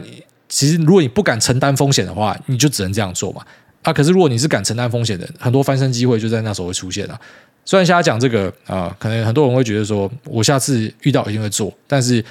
[0.49, 3.41] 其实如果你不敢承担风险的话，你就只能这样做嘛。
[3.87, 7.17] 啊，可是如果你是敢承担风险的，很多翻身机会就在那时候会出现啊。
[7.63, 12.21] 虽然现在讲这个啊、可能很多人会觉得说我下次遇到一定会做，但是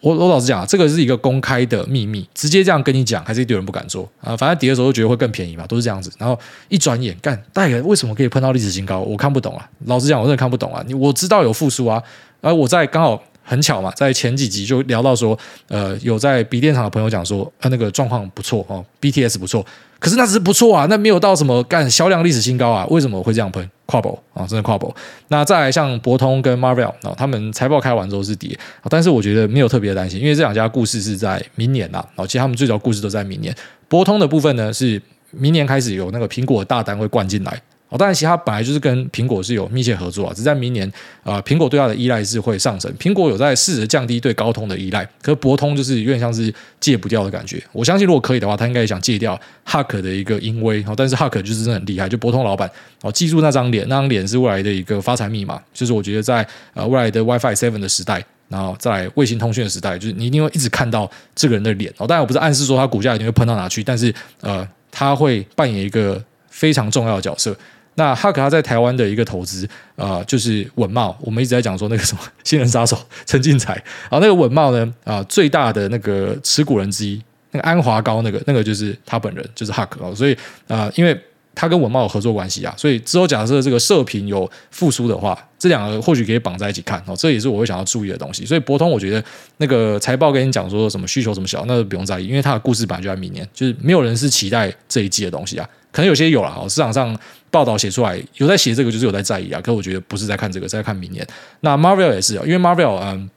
[0.00, 4.36] 我我老实讲啊，这个是一个公开的秘密，直接这样跟你讲，还是一堆人不敢做啊。
[4.36, 6.12] 反正跌的时候都觉得会更便宜嘛，都是这样子。
[6.18, 9.00] 然后一转眼干，戴尔为什么可以碰到历史新高？
[9.00, 10.84] 我看不懂啊，老实讲，我真的看不懂啊。
[10.86, 12.02] 你我知道有复苏啊，
[12.42, 13.22] 而我在刚好。
[13.48, 15.36] 很巧嘛，在前几集就聊到说，
[15.68, 19.64] 呃，有在笔电厂的朋友讲说，呃，那个状况不错哦，BTS 不错，
[19.98, 23.66] 可是那只是不错啊，那没有到什么干销量历史新高啊，为什么会这样喷？
[23.86, 24.94] 跨博啊，真的跨博。
[25.28, 28.54] 那再来像博通跟 Marvel 啊，他们财报开完之后是跌，
[28.90, 33.54] 但是我觉得没有特别担心，因为这两家故事是在明年呐，哦，其实他们最早故事都在明年。
[33.88, 37.62] 博通的部分呢，是明年开始有那个苹果大单会灌进来。
[37.90, 40.90] 哦，当然，其他本来就是跟苹果是有密切合作啊，只在明年，
[41.22, 42.92] 呃，苹果对它的依赖是会上升。
[42.98, 47.62] 苹果有在试着降低对高通的依赖，可是博通就是有点像是戒不掉的感觉。
[47.72, 50.84] 我相信如果可以的话，他应该也想戒掉 Hawk 的一个淫威。
[50.86, 52.70] 哦，但是 Hawk 就是真的很厉害，就博通老板
[53.00, 55.58] 哦，记住那张脸，那张脸是未来的一个发财密码。
[55.72, 61.90] 就是我觉得在呃未来的 WiFi Seven 的时代，然后在卫星通讯的时代，就是你一定会一直看到这个人的脸。
[61.96, 67.56] 哦，当然我不是暗示说他股价一定会喷到哪去，但是呃，他会扮演一个非常重要的角色。
[67.98, 71.12] 那哈克他在台湾的一个投资、呃，就是稳懋。
[71.20, 73.74] 我们一直在讲说那个什么 新人杀手陈进财，
[74.08, 80.14] 啊，那个稳懋呢啊、呃，最大的那个持股人之一，那个安华高那个那个就是他本人，就是哈克啊。
[80.14, 80.32] 所以
[80.68, 81.20] 啊、呃，因为
[81.56, 87.16] 他跟稳懋有合作关系啊，所以之后假设这个射频有复苏的话，这两个或许可以绑在一起看哦。
[87.16, 88.46] 这也是我会想要注意的东西。
[88.46, 89.20] 所以博通，我觉得
[89.56, 95.68] 那个财报跟你讲说什么需求什么小，那就不用在意，因为它的故事本来就在明年，就是没有人是期待这一季的东西啊。
[95.90, 97.18] 可能有些有了哦，市场上
[97.50, 99.60] 报道写出来有在写这个，就是有在在意啊。
[99.60, 101.26] 可我觉得不是在看这个，在看明年。
[101.60, 103.28] 那 Marvel 也是啊，因为 Marvel 嗯，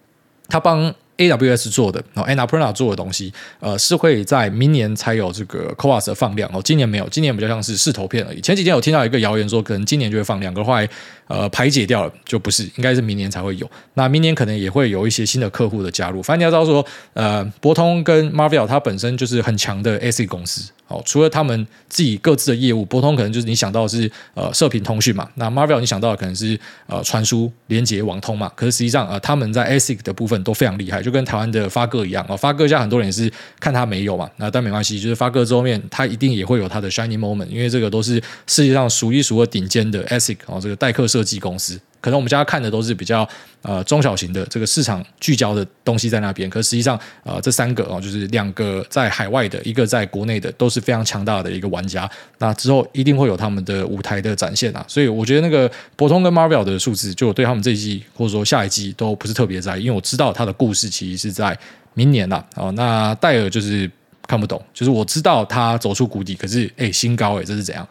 [0.47, 6.59] 他帮 AWS 做的，然后 Annapurna 做的东西，呃，是会在明年才有这个 c o a s 的放量哦。
[6.63, 8.41] 今年没有，今年比较像是势头片而已。
[8.41, 10.89] 前几天有听到一个谣言说，可能今年就会放量，可后来
[11.27, 13.69] 呃排解掉了，就不是，应该是明年才会有。
[13.93, 16.23] 那明年可能也会有一些新的客户的加入。
[16.23, 20.71] 反正你要知道说，呃，博通跟 Marvell 它本身就是很强的 AC 公司。
[20.91, 41.79] 哦，除了他们自己各自的业务，博通可能就是你想到的是呃射频通讯嘛，那 Marvel 你想到的可能是呃传输连接网通嘛，可是实际上呃他们在 ASIC 的部分都非常厉害，就跟台湾的发哥一样哦，发哥家很多人也是看他没有嘛，那但没关系，就是发哥之后面他一定也会有他的 shining moment，因为这个都是世界上数一数二顶尖的 ASIC 哦，这个代客设计公司。
[42.01, 43.27] 可能我们家看的都是比较
[43.61, 52.09] 呃中小型的这个市场聚焦的东西在那边，可实际上呃这三个哦，就是两个在海外的，一个在国内的，都是非常强大的一个玩家。
[52.39, 61.57] 那之后一定会有他们的舞台的展现啊，所以我觉得那个博通跟 Marvel 的数字，就我对他们这一季或者说下一季都不是特别在意，因为我知道他的故事其实是在
[61.93, 62.43] 明年啦。
[62.55, 63.89] 哦，那戴尔就是
[64.25, 67.87] 看不懂，就是我知道他走出谷底，可是哎新高哎，这是怎样？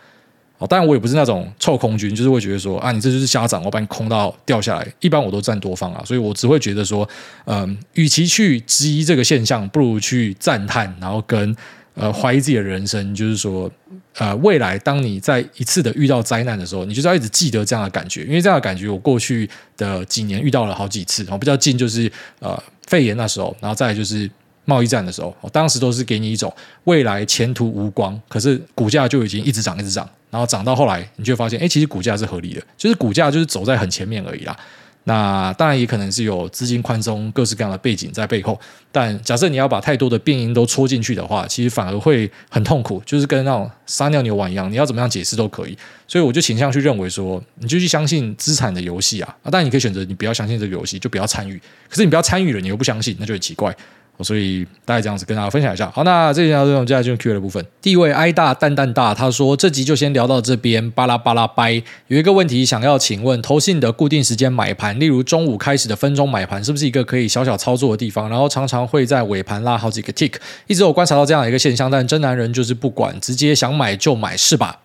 [0.60, 4.86] 哦，当然我也不是那种臭空军，就是会觉得说啊，你这就是瞎涨，我把你空到掉下来。
[5.00, 7.08] 一般我都占多方啊，所以我只会觉得说，
[7.46, 11.56] 嗯，与其去质疑这个现象，不如去赞叹，然后跟
[11.94, 13.14] 呃怀疑自己的人生。
[13.14, 13.70] 就是说，
[14.18, 21.22] 呃，未来当你在一次的遇到灾难的时候，你就是要一直记得这样的感觉，因为这样的感觉我过去的几年遇到了好几次。
[21.22, 24.30] 然后比较近就是呃肺炎那时候，然后再就是。
[24.70, 26.54] 贸易战的时候，当时都是给你一种
[26.84, 34.56] 未来前途无光，可是股价就已经一直涨，一直涨，然后涨到后来，你就发现，哎，其实股价是合理的，就是股价就是走在很前面而已啦。
[35.04, 38.60] 那当然也可能是有资金宽松、各式各样的背景在背后，
[38.92, 45.76] 但假设你要把太多的变因都戳进去的话，其实反而会很痛苦，就是跟那种撒尿牛丸一样，你要怎么样解释都可以。
[46.06, 51.58] 所以我就倾向去认为说，你就去相信资产的游戏啊，啊，当然你可以选择你不要相信这个游戏，就不要参与。
[51.88, 53.74] 可是你不要参与了，你又不相信，那就很奇怪。
[54.22, 55.90] 所以大概这样子跟大家分享一下。
[55.90, 57.64] 好，那这集到这，我们接下来进入 Q&A 的部分。
[57.80, 61.82] 第一位 i 大蛋蛋大，他说这集就先聊到这边，巴拉巴拉掰。
[62.08, 68.28] 有一个问题想要请问，投信的固定时间买盘，例如中午开始的分钟买盘，是不是一个可以小小操作的地方？
[68.28, 70.34] 然后常常会在尾盘拉好几个 tick，
[70.66, 74.78] 一直有观察到这样一个现象，但真男人就是不管，直接想买就买，是吧？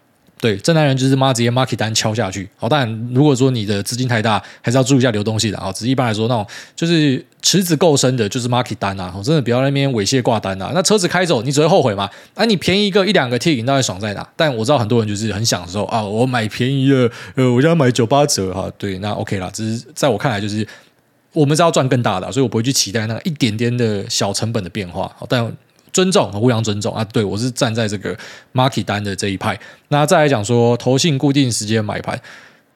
[0.45, 2.47] 对，正男人就是妈直接 market 单敲下去。
[2.55, 5.71] 好，当然如果说你的资金太大，还是要注意一下流动性的啊。
[5.71, 9.12] 只是一般来说，那种就是池子够深的，就是 market 单啊。
[9.17, 10.69] 我真的不要那边猥亵挂单啊。
[10.75, 12.08] 那车子开走，你只会后悔嘛？
[12.36, 14.29] 啊，你便宜一个一两个 T，你到底爽在哪？
[14.36, 18.71] 但我知道很多人就是很享受啊，我买便宜了，呃，我要买九八折哈。
[18.77, 19.49] 对，那 OK 啦。
[19.51, 20.67] 只是在我看来，就是
[21.34, 25.12] 我们是要赚更大的，所以我不会去期待那个一点点的小成本的变化。
[25.27, 25.51] 但。
[25.95, 27.01] 尊重和互相尊重啊！
[27.05, 28.13] 对，我是站在这个
[28.53, 29.58] market 单的这一派。
[29.88, 32.19] 那再来讲说投信固定时间买盘，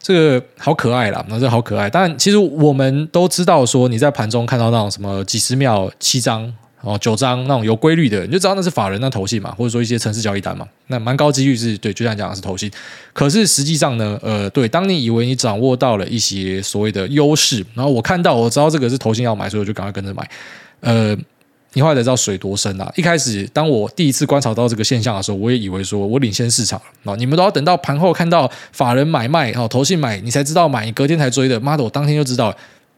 [0.01, 1.89] 这个好可爱啦，那这好可爱。
[1.89, 10.65] 但其实我们都知道，说你在盘中看到那种什么几十秒七张哦九张那种有规律的，你就知道那是法人那投信嘛，或者说一些城市交易单嘛。
[10.88, 12.71] 那蛮高几率是对，就像讲的是投信。
[13.12, 20.25] 可是实际上呢，呃，对，当你以为你掌握到了一些所谓的优势，然后我看到我知道这个是投信要买，所以我就赶快跟着买，
[20.79, 21.17] 呃。
[21.73, 22.91] 你后来才知道水多深啊！
[22.95, 27.15] 一开始，当我第一次观察到这个现象的时候，我也以为说我领先市场了。
[27.15, 31.60] 你们都要等到盘后看到法人买卖，哦，投信买，你才知道买，你隔天才追的。
[31.60, 32.58] 妈的，我当天就知道了。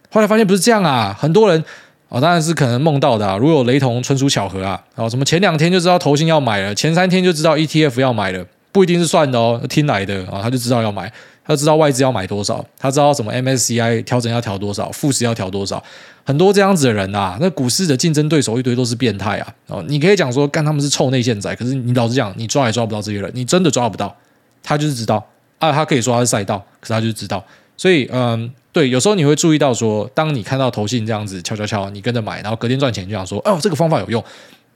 [0.09, 1.13] 后来发现不是这样啊！
[1.19, 1.61] 很多人
[2.07, 3.35] 哦，当然是可能梦到的啊。
[3.37, 4.81] 如果有雷同，纯属巧合啊。
[4.95, 11.11] 哦，什么前两天就知道投信要买了，前三天就知道 ETF 要买了，不一定是算的哦，听来的啊，他就知道要买。
[11.51, 15.83] 他知道外资要买多少，他知道什么 MSCI 调整要调多少，富时要调多少，
[16.23, 19.53] 很多这样子的人啊，那股市的竞争对手一堆都是变态啊！
[19.67, 24.15] 哦，你可以讲说干他们是臭内线仔，可是你老实讲，你抓也抓不到这些人，你真的抓不到。
[24.63, 25.21] 他就是知道
[25.59, 27.43] 啊，他可以说他是赛道，可是他就是知道。
[27.75, 34.23] 所以，嗯，对，有时候你会注意到说，当你看到投信这样子敲敲敲，你跟着买，然后隔天赚钱，就想说，哦，这个方法有用。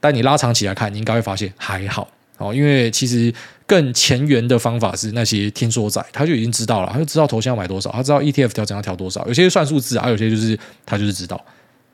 [0.00, 2.06] 但你拉长起来看，你应该会发现还好。
[2.38, 3.32] 哦，因为其实
[3.66, 11.42] 更前沿的方法是那些听说仔，他就已经知道了，他就知道投信要买多少，他知道 ETF 调整要调多少，有些算数字，啊有些就是他就是知道。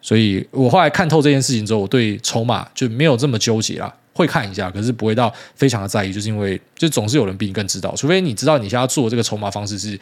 [0.00, 9.96] 所以我后来看透这件事情之后，我对筹码就没有这么纠结了，会看一下，可是不会到非常的在意，就是因为就总是有人比你更知道，除非你知道你现在做这个筹码方式是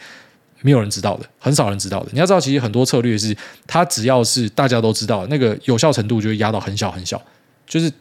[0.61, 2.09] 没有人知道的，很少人知道的。
[2.13, 7.21] 你要知道，其实很多策略是，它只要是大家都知道，那个有效程度就会压到很小很小，
[7.67, 7.91] 就是。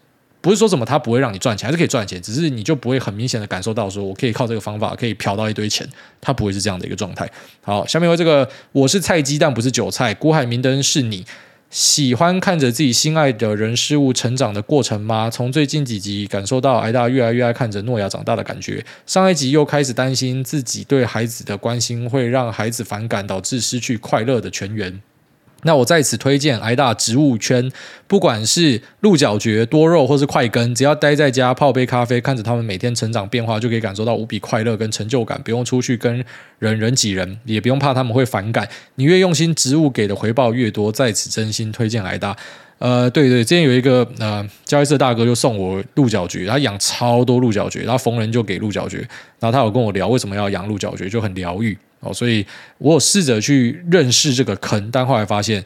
[0.40, 5.87] 不是说什么它不会让你赚钱，还是可以赚钱，只是你就不会很明显的感受到说，我可以靠这个方法可以嫖到一堆钱，
[6.20, 7.31] 它不会是这样的一个状态。
[7.62, 10.14] 好，下面为这个我是菜鸡，但不是韭菜。
[10.14, 11.24] 股海明灯是你
[11.68, 15.31] 喜欢看着自己心爱的人事物成长的过程吗？
[15.31, 25.00] 从最近几集感受到癌大越来越爱看着诺亚长大的感觉，上一集又开始担心自己对孩子的关心会让孩子反感，导致失去快乐的泉源。
[25.62, 27.70] 那我在此推荐癌大植物圈，
[28.07, 35.40] 不管是鹿角蕨、多肉或是块根，只要待在家泡杯咖啡，看着他们每天成长变化，就可以感受到无比快乐跟成就感。
[35.44, 36.25] 不用出去跟
[36.59, 38.68] 人人挤人，也不用怕他们会反感。
[38.94, 40.90] 你越用心，植物给的回报越多。
[40.90, 42.37] 在此真心推荐癌大。
[42.79, 48.96] 呃，对对，之前有一个呃交易社大哥就送我鹿角蕨，他养超多鹿角蕨，然后逢人就给鹿角蕨，
[49.38, 51.77] 然后他有跟我聊为什么要养鹿角蕨，就很疗愈。
[52.01, 52.45] 哦，所以
[52.79, 55.65] 我有试着去认识这个坑，但后来发现，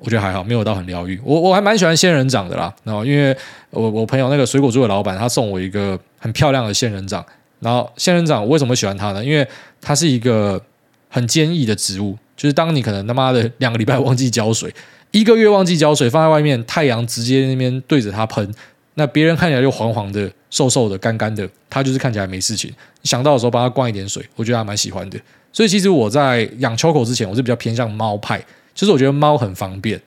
[0.00, 1.18] 我觉得还好，没有到很疗愈。
[1.24, 3.36] 我我还蛮喜欢仙人掌的啦，然后因为
[3.70, 7.24] 我我朋友那个水果桌的老板，他送我一个很漂亮的仙人掌。
[7.60, 9.24] 然后仙人掌我为什么喜欢它呢？
[9.24, 9.44] 因为
[9.80, 10.62] 它是一个
[11.08, 14.72] 很坚毅的植物，就是当你可能他妈的两个礼拜忘记浇水，
[15.10, 18.54] 一个月忘记浇水，放在外面，太阳直接那边对着它喷，
[18.94, 22.72] 那别人看起来就黄黄的、瘦瘦的、干干的，它就是看起来没事情。
[23.02, 25.18] 想到的时候帮它灌一点水，我觉得还蛮喜欢的。
[25.58, 28.40] 所以其实我在养秋口之前，我是比较偏向猫派，
[28.76, 30.00] 就是我觉得猫很方便。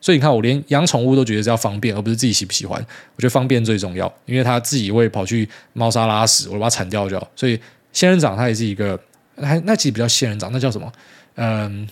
[0.00, 2.76] 所以你看，我连养宠物都觉得是要方便，而不是自己喜不喜欢。
[3.14, 7.30] 我觉得方便最重要，因为它自己会跑去猫砂拉屎，我把它铲掉就好。
[7.36, 7.56] 所以
[7.92, 8.98] 仙人掌它也是一个，
[9.40, 10.92] 还那其实比较仙人掌，那叫什么？
[11.36, 11.88] 嗯，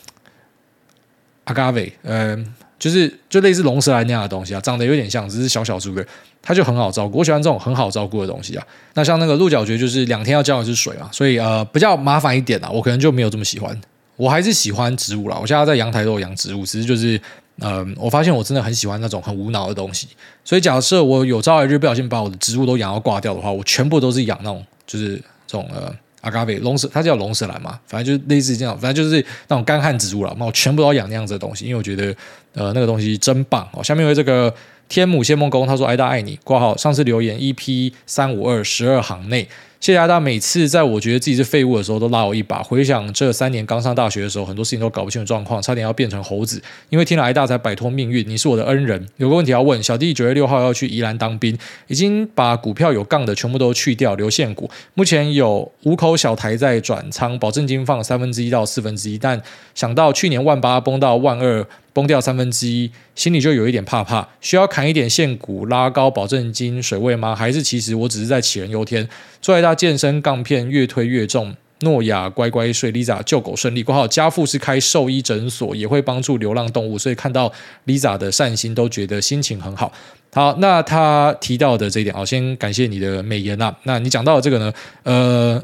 [1.45, 2.53] 阿嘎维，嗯。
[2.77, 6.07] 就是就类似龙舌兰那样的东西啊，长得有点像，只是小小株的，
[6.45, 7.19] 它就很好照顾。
[7.19, 8.65] 我喜欢这种很好照顾的东西啊。
[8.93, 12.71] 那像那个鹿角蕨，就是两天要浇一次水啊，所以呃比较麻烦一点啊。
[12.71, 13.77] 我可能就没有这么喜欢，
[14.17, 15.39] 我还是喜欢植物啦。
[15.41, 17.17] 我现在在阳台都有养植物，只是就是
[17.61, 20.07] 嗯、呃，我发现我真的很喜欢那种很无脑的东西。
[20.45, 25.91] 所以假设我有朝一日不小心把我的植物都养到挂掉的话，我全部都是养那种就是这种呃。
[26.21, 30.35] 阿嘎贝龙舌，它叫龙舌兰嘛，反正就是类似这样，反正就是那种干旱植物了。
[30.39, 32.17] 那我全部都要养那样子的东西，因为我觉得
[32.55, 33.85] 呃那个东西真棒哦。
[33.85, 34.51] 下面有这个
[34.89, 39.49] 天母谢梦工，他说：“癌大爱你。”挂号上次留言 EP 三五二十二行内。
[39.81, 42.63] 谢谢大，每次在我觉得自己是废物的时候，都拉我一把。
[42.63, 46.63] 回想这三年刚上大学的时候，很多事情都搞不清楚状况，差点要变成猴子。
[46.89, 48.27] 因为听了癌大才摆脱命运。
[48.27, 49.07] 你是我的恩人。
[49.19, 51.59] 有个问题要问：小弟九月六号要去宜兰当兵，
[51.89, 54.71] 已经把股票有杠的全部都去掉，留现股。
[54.95, 59.19] 目前有五口小台在转仓，保证金放三分之一到四分之一。
[59.19, 59.43] 但
[59.75, 61.67] 想到去年万八崩到万二。
[61.95, 64.29] 崩掉三分之一，心里就有一点怕怕。
[64.43, 67.35] 需要砍一点现股拉高保证金水位吗？
[67.35, 69.09] 还是其实我只是在杞人忧天？
[69.41, 71.57] 祝爱大健身杠片越推越重。
[71.81, 73.83] 诺亚乖乖睡，Lisa 救狗顺利。
[73.83, 77.53] 括号家父是开兽医诊所，也会帮助流浪动物，所以看到
[77.87, 79.93] Lisa 的善心，都觉得心情很好。
[80.33, 83.77] 好，那他提到的这一点，好，先感谢你的美言啊。
[83.85, 84.73] 那你讲到的这个呢？
[85.05, 85.63] 呃。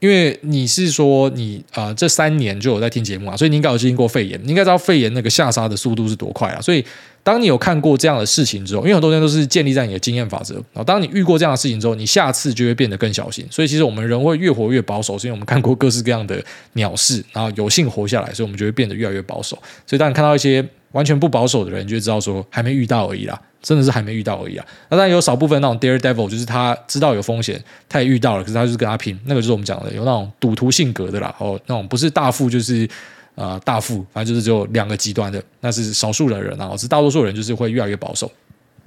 [0.00, 6.60] 因为你是说你啊、呃，这三年就有在听节目啊，所以你应该有经历过肺炎，你应该知道肺炎那个下杀的速度是多快啊。
[6.60, 6.84] 所以
[7.24, 10.84] 当你有看过这样的事情之后，因为很多人都是建立在你的经验法则然后。
[10.84, 13.44] 当你遇过这样的事情之后，你下次就会变得更小心。
[13.50, 16.42] 所以其实我们人会越活越保守，是因为我们看过各式各样的
[16.74, 19.58] 鸟事，然后有幸活下来，所以我们就会变得越来越保守。
[19.86, 23.38] 所以当你看到一些完全不保守的人，你就知道说还没遇到而已啦。
[23.60, 24.64] 真的是还没遇到而已啊！
[24.88, 31.34] 那当然有少部分那种 daredevil，就是他知道有风险，他也遇到了，可是他就是跟他拼，那个就是我们讲的有那种赌徒性格的啦。
[31.38, 32.88] 哦，那种不是大富就是、
[33.34, 38.30] 呃、大富，反正就是只有两个极端的，那是少数的人啊，是大多数人就是会越来越保守。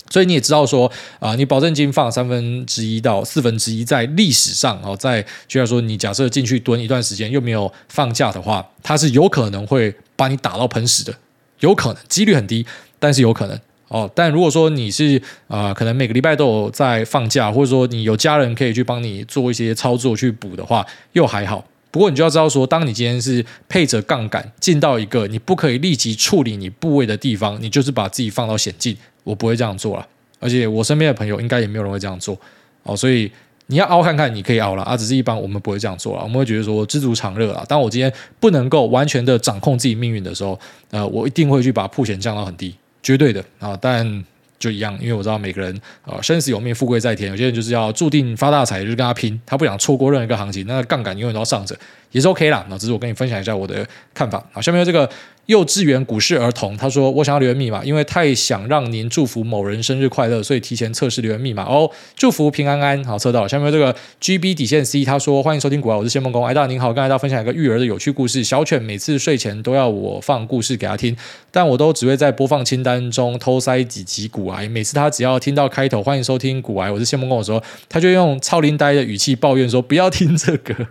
[0.09, 11.13] 所以你也知道说啊、你保证金放三分之一到四分之一，在历史上哦，在就像说你假设进去蹲一段时间又没有放假的话，它是有可能会把你打到喷屎的，
[11.59, 12.65] 有可能，几率很低，
[12.99, 13.59] 但是有可能。
[13.91, 21.65] 哦，但如果说你是啊、呃，可能每个礼拜都有在放假，或者说你有家人可以去帮你做一些操作去补的话，又还好。
[21.91, 28.95] 不过你就要知道说，当你今天是配着杠杆进到一个你不可以立即处理你部位的地方，你就是把自己放到险境。
[29.25, 30.07] 我不会这样做了，
[30.39, 32.39] 而且我身边的朋友应该也没有人会这样做。
[32.83, 33.29] 哦，所以
[33.67, 37.65] 你要凹看看，你可以凹了啊，只是一般我们不会这样做了，我们会觉得说知足常乐啊。
[37.67, 40.57] 当我今天不能够完全的掌控自己命运的时候，
[40.91, 42.73] 呃，我一定会去把曝险降到很低。
[43.03, 44.23] 绝对的啊，但
[44.59, 47.29] 就一样，因为我知道每个人啊，生死有命，富贵在天。
[47.31, 51.75] 有些人就是要注定发大财，就是跟他拼，他不想错过任何一个行情，那杠杆永远都要上着，
[52.11, 52.65] 也是 OK 啦。
[52.69, 54.43] 那只是我跟你分享一下我的看法。
[54.51, 55.09] 好，下面这个。
[55.47, 61.89] 幼稚园股市儿童，他说：“我想要留言密码，因为太想让您祝福某人生日快乐，所以提前测试留言密码哦。
[62.15, 63.49] 祝福平安安，好测到了。
[63.49, 66.45] 下面这个 GB 底线 C，他说：欢迎收听股癌，我是谢孟恭。
[66.45, 68.43] 癌大您好，跟癌大分享一个育儿的有趣故事。
[68.43, 71.17] 小犬每次睡前都要我放故事给他听，
[71.49, 74.69] 但我都只会在播放清单中偷塞几集股癌。
[74.69, 80.87] 每次他只要听到开头欢迎收听股癌，我是谢孟恭的时候，他就用超龄呆的语气抱怨说：不要听这个。”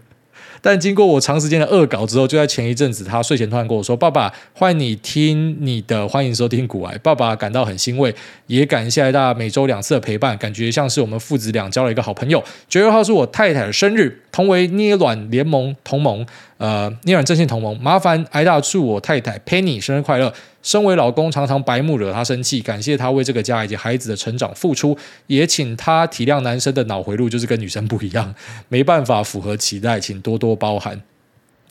[0.62, 8.14] 但经过我长时间的恶搞之后，就在前一阵子，他睡前突然跟我说：“爸爸，欢迎你听你的，欢迎收听古癌。”爸爸感到很欣慰，
[8.46, 12.42] 也感谢大家每周两次的陪伴，感觉像是我们父子俩交了一个好朋友。
[12.68, 16.24] 九月二号是我太太的生日，同为捏卵联盟同盟。
[16.58, 20.32] 呃，捏卵阵线同盟，麻烦挨大祝我太太 Penny 生日快乐。
[20.62, 24.94] 身为老公，常常白目惹她生气，感谢她为这个家以及孩子的成长付出，
[25.26, 28.34] 也请她体谅男生的脑回路就是跟女生不一样，
[28.68, 31.00] 没办法符合期待，请多多包涵。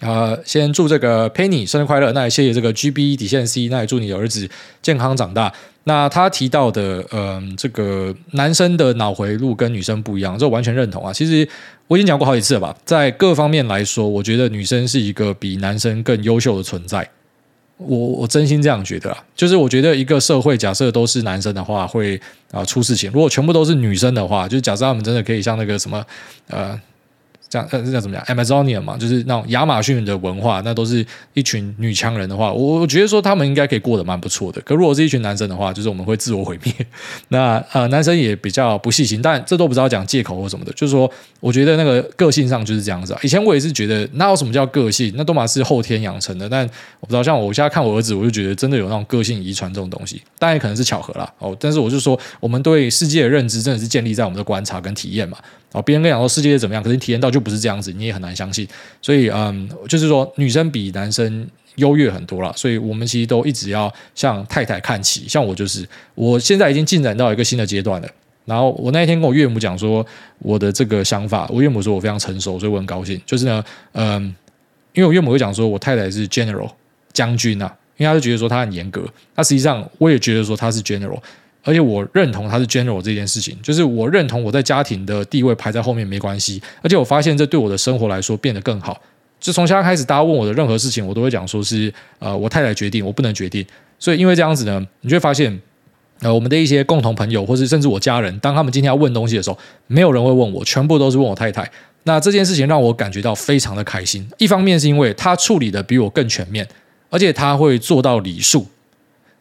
[0.02, 4.50] 呃，先祝这个 Penny 生日快乐，那也谢谢这个 GB 底线 C，那也祝你儿子
[4.82, 5.52] 健康长大。
[5.84, 11.12] 那他提到的，嗯、这个男生的脑回路跟女生不一样，这完全认同啊。
[11.12, 11.48] 其实
[11.88, 17.10] 我已经讲过好几次了吧，在各方面来说，我觉得女生是一个比男生更优秀的存在。
[17.76, 22.22] 我我真心这样觉得啊，就是我觉得一个社会假设都是男生的话，会
[22.52, 26.06] 啊、出事情；如果全部都是女生的话，就假设他们真的可以像那个什么，
[26.48, 26.80] 呃。
[27.50, 34.62] 这样呃，这叫怎么样？Amazonia 嘛，就是那种亚马逊的文化，那都是一群女强人的话，我我觉得说他们应该可以过得蛮不错的。
[34.62, 36.74] 可如果是一群男生的话，就是我们会自我毁灭。
[37.30, 40.72] 那呃，男生也比较不细心，但这都不知道讲借口或什么的。
[40.74, 43.20] 就是说，我觉得那个个性上就是这样子啊。
[43.24, 45.12] 以前我也是觉得，那有什么叫个性？
[45.18, 46.48] 那都嘛是后天养成的。
[46.48, 46.64] 但
[47.00, 50.22] 我不知道，像我现在看我儿子，我就觉得真的有那种个性遗传这种东西。
[50.38, 51.32] 当然也可能是巧合啦。
[51.40, 55.38] 哦，但是我就说，我们对世界的认知真的是建立在我们的观察跟体验嘛。
[55.72, 58.68] 哦，别人跟讲说世界怎么样，可是你体验到就不是这样子，你也很难相信。
[59.02, 62.52] 所以，嗯，就是说女生比男生优越很多了。
[62.56, 65.28] 所以我们其实都一直要向太太看齐。
[65.28, 68.10] 像我就是，我现在已经进展到一个新的阶段了。
[68.46, 70.06] 然后我那一天跟我岳母讲说
[70.40, 73.22] 我的这个想法，我岳母说我非常成熟，所以我很高兴。
[73.26, 74.24] 就是呢，嗯，
[74.94, 76.70] 因为我岳母会讲说我太太是 general
[77.14, 79.06] 将军啊，因为他就觉得说他很严格。
[79.36, 81.20] 那实际上我也觉得说他是 general。
[81.64, 86.62] 而且我认同他是 general 这件事情，就是我认同我在家庭的地位排在后面没关系。
[86.82, 89.00] 而且我发现这对我的生活来说变得更好。
[89.40, 93.66] 就从现在开始，大家问我的任何事情，我都会讲说是呃我太太决定，我不能决定。
[93.98, 95.58] 所以因为这样子呢，你就会发现
[96.22, 99.58] 呃我们的一些共同朋友，或是甚至我家人，当他们今天要问东西的时候，
[99.88, 101.70] 没有人会问我，全部都是问我太太。
[102.04, 104.26] 那这件事情让我感觉到非常的开心。
[104.38, 106.68] 一方面是因为他处理的比我更全面，
[107.10, 108.66] 而且他会做到礼数。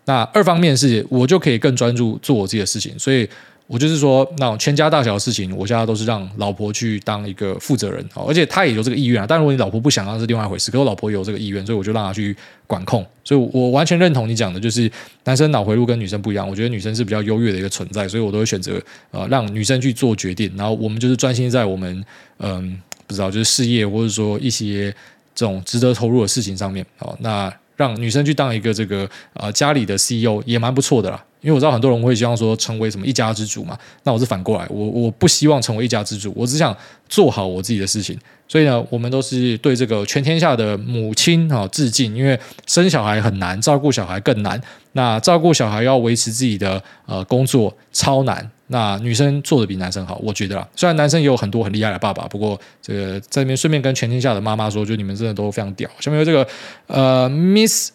[0.09, 3.29] 那二方面是我就可以更专注做我自己的事情，所以
[3.67, 9.27] 我就是说，那种全家大小的事情，我现在都是让老婆去当一个负责人，而且她也有这个意愿啊。
[9.29, 10.71] 但如果你老婆不想，那是另外一回事。
[10.71, 12.35] 可我老婆有这个意愿，所以我就让她去
[12.67, 13.05] 管控。
[13.23, 14.91] 所以我完全认同你讲的，就是
[15.25, 16.49] 男生脑回路跟女生不一样。
[16.49, 18.81] 我觉得女生是比较优越的一个存在，所以我都会选择
[19.11, 22.03] 呃让女生去做决定，然后我们就是专心在我们
[22.39, 24.91] 嗯、不知道就是事业或者说一些
[25.35, 26.87] 这种值得投入的事情上面。
[26.97, 31.25] 好，那让女生去当一个这个呃家里的 CEO 也蛮不错的啦。
[31.41, 36.77] 因为我知道很多人会希望说成为什么一家之主嘛，那我是反过来，我我不希望成为一家之主，我只想
[37.09, 38.19] 做好我自己的事情。
[38.49, 44.61] 所以呢，我们都是对这个全天下的母亲啊致敬，因为生小孩很难，照顾小孩更难。
[44.93, 50.67] 那照顾小孩要维持自己的呃工作超难，那女生做的比男生好，我觉得啦。
[50.75, 55.89] 虽然男生也有很多很厉害的爸爸，不过这个在这边顺便跟全天下的妈妈说，就你们真的都非常屌。
[56.01, 56.49] 下面有这个
[56.87, 57.93] 呃 Miss。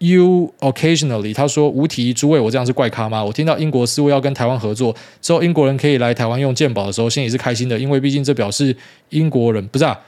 [0.00, 3.24] You occasionally，他说无题诸位，我这样是怪咖吗？
[3.24, 8.76] 我听到英国似乎要跟台湾合作之后，英国人可以来台湾用健保的时候，心里是开心的，因为毕竟这表示
[9.08, 9.98] 英国人不是啊，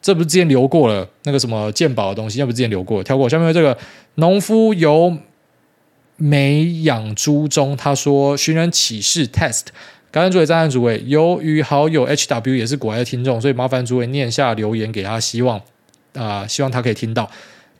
[0.00, 3.28] 这不是之前留过了那个什么健保的东西，要不是之前留过了，跳过。
[3.28, 3.76] 下面这个
[4.14, 5.16] 农夫有
[6.16, 9.62] 没养猪中，他说寻人启事 test，
[10.12, 15.60] 感恩诸位，赞叹诸位，由于好友 HW 也是国外的听众，所以麻烦诸位念下留言给他，希望
[16.12, 17.28] 啊、希望他可以听到。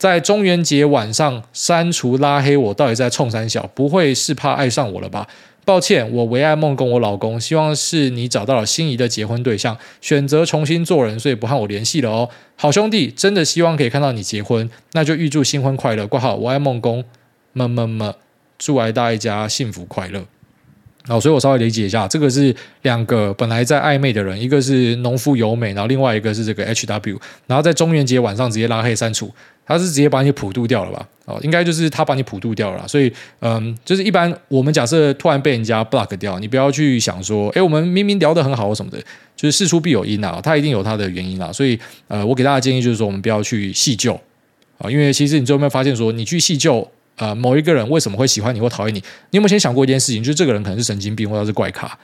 [0.03, 3.71] 在中元节晚上删除拉黑我，到底在冲三小？
[3.73, 5.29] 不会是怕爱上我了吧？
[5.65, 12.29] 抱歉，我唯爱梦跟我老公，希望是你找到了心仪的结婚对象，选择重新做人，所以不和我联系了哦。
[12.57, 16.05] 好兄弟，真的希望可以看到你结婚，那就预祝新婚快乐。
[16.09, 17.05] 挂号，我爱梦工，
[17.53, 18.17] 么么么，
[18.59, 20.25] 祝爱大一家幸福快乐。
[21.09, 29.29] 好，所以我稍微理解一下，这个是两个本来在暧昧的人，一个是农夫由美，然后另外一个是这个 HW，然后在中元节晚上直接拉黑删除。
[29.67, 31.09] 他是直接把你普渡掉了吧？
[31.25, 32.87] 哦，应该就是他把你普渡掉了。
[32.89, 38.99] 所以，嗯，就是一般我们假设突然被人家 block 掉，你不要去想说，诶，我们明明聊得很好什么的，
[39.37, 41.53] 就是事出必有因啊，他一定有他的原因啊。
[41.53, 44.21] 所以，呃，我给大家建议就是说，我们不要去细究
[44.79, 46.87] 啊，因为其实你最后有没有发现说，你去细究
[47.17, 48.99] 呃某一个人为什么会喜欢你或讨厌你，
[49.31, 51.97] 你有没有先想过一件事情，就是这个人可能是神经病或者是怪咖。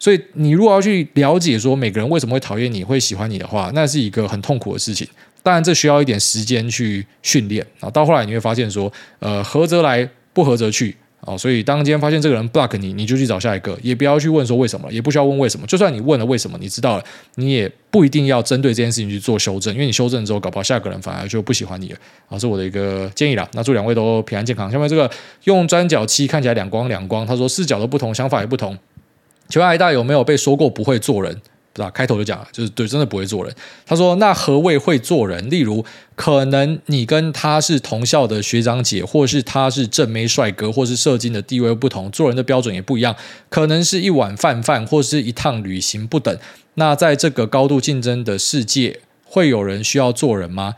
[0.00, 5.06] 所以，你如果要去了解说每个人为什么会讨厌你会喜欢你的话，那是一个很痛苦的事情。
[5.44, 7.90] 当然，这需要一点时间去训练啊。
[7.90, 11.36] 到后来你会发现说，呃，合则来，不合则去啊。
[11.36, 15.66] 所以，当今天发现这个人 block 你，你就去找下一个，也不要去问说为什么，也不需要问为什么。
[15.66, 21.98] 就算你问了为什么，你知道了，你也不一定要针对这件事情去做修正，因为你修正之后，搞不好下个人反而就不喜欢你了
[22.30, 22.38] 啊。
[22.38, 23.46] 是我的一个建议啦。
[23.52, 24.72] 那祝两位都平安健康。
[24.72, 25.10] 下面这个
[25.44, 28.74] 用转角器看起来两光两光，他说视角都不同，想法也不同。
[29.50, 31.38] 请问爱大有没有被说过不会做人？
[31.74, 33.52] 不知道，开头就讲了，就是对，真的不会做人。
[33.84, 35.50] 他说：“那何谓会做人？
[35.50, 43.16] 例如，可能你跟他是同校的学长姐，或是他是正妹帅哥，或是社经的地位不同，做人的标准也不一样。
[43.48, 46.38] 可能是一碗饭饭，或是一趟旅行不等。
[46.74, 50.74] 那在这个高度竞争的世界，会有人需要做人吗？”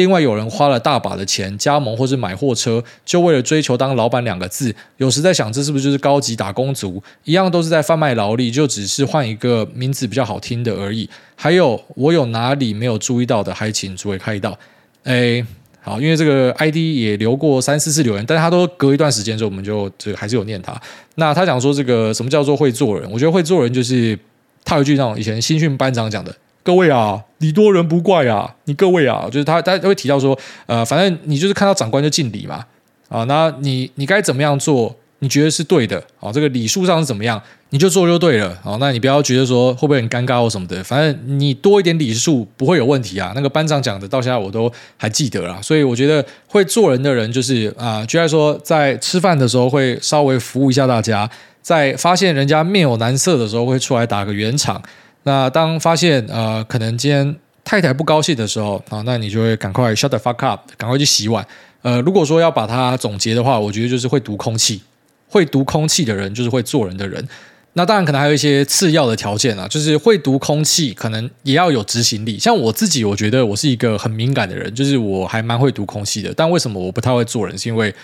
[0.00, 4.74] 另外有人花了大把的钱加盟或是买货车，就为了追求当老板两个字。
[4.96, 7.02] 有时在想，这是不是就是高级打工族？
[7.24, 11.06] 一样都是在贩卖劳力，就只是换一个名字比较好听的而已。
[11.36, 14.58] 还有，我有哪里没有注意到的，还请诸位开导。
[15.04, 15.44] 哎，
[15.82, 20.74] 好，因为这个 ID 也留过三四次留言，但是他都隔一段时间之后，我们就这个还是有念他。
[21.16, 23.10] 那他讲说，这个什么叫做会做人？
[23.12, 24.18] 我觉得会做人就是
[24.64, 26.34] 他有一句那种以前新训班长讲的。
[26.70, 28.54] 各位啊，礼多人不怪啊！
[28.66, 32.64] 你各位啊，就是他，他会提到说，呃，反正你就是看到长官就敬礼嘛，
[33.08, 34.94] 啊，那你你该怎么样做？
[35.18, 36.30] 你觉得是对的啊？
[36.30, 38.76] 这个礼数上是怎么样，你就做就对了啊。
[38.78, 43.32] 那你不要觉得说会不会很尴尬或什么的，反正你多一点礼数不会有问题啊。
[43.34, 51.28] 那个班长讲的到现在我都还记得啦，所以我觉得会做人的人就是啊，就来说在吃饭的时候会稍微服务一下大家，
[51.60, 54.80] 在发现人家面有难色的时候会出来打个圆场。
[55.24, 61.46] 那当发现呃，可能今天太太不高兴的时候啊，那你就会赶快 shut the fuck up，赶快去洗碗。
[61.82, 64.80] 呃，如果说要把它总结的话，我觉得就是会读空气，
[65.28, 67.26] 会读空气的人就是会做人的人。
[67.74, 72.38] 那当然可能还有一些次要的条件啊，就是会读空气，可能也要有执行力。
[72.38, 76.32] 像我自己，我觉得我是一个很敏感的人，就是我还蛮会读空气的。
[76.34, 77.56] 但为什么我不太会做人？
[77.56, 77.94] 是因为，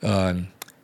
[0.00, 0.32] 呃，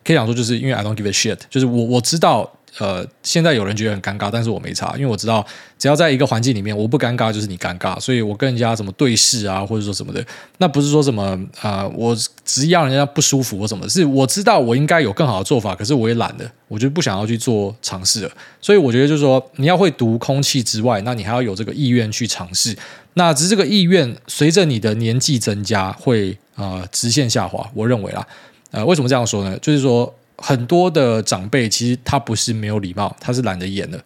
[0.05, 2.53] 可以讲说，就是因为 I don't give a shit，就是我我知道。
[2.79, 5.45] 呃，现在有人觉得很尴尬，但是我没差，因为我知道，
[5.79, 10.25] 只要在一个环境里面，我不尴尬就是你尴尬，所以我跟人家什么对视啊，或者说什么的，
[10.57, 12.17] 那不是说什么啊、我
[12.47, 18.31] 只要人家不舒服或什么，是我知道我应该有更好的做法，可是我也懒了，我就不想要去做尝试了。
[18.61, 22.75] 所以我觉得就是说，你要会读空气之外，那你还要有这个意愿去尝试。
[23.13, 28.27] 那只是这个意愿随着你的年纪增加会啊、直线下滑，我认为啦，
[28.71, 29.59] 呃，为什么这样说呢？
[29.59, 30.11] 就是说。
[30.43, 34.03] 很多的长辈其实他不是没有礼貌，他是懒得演的。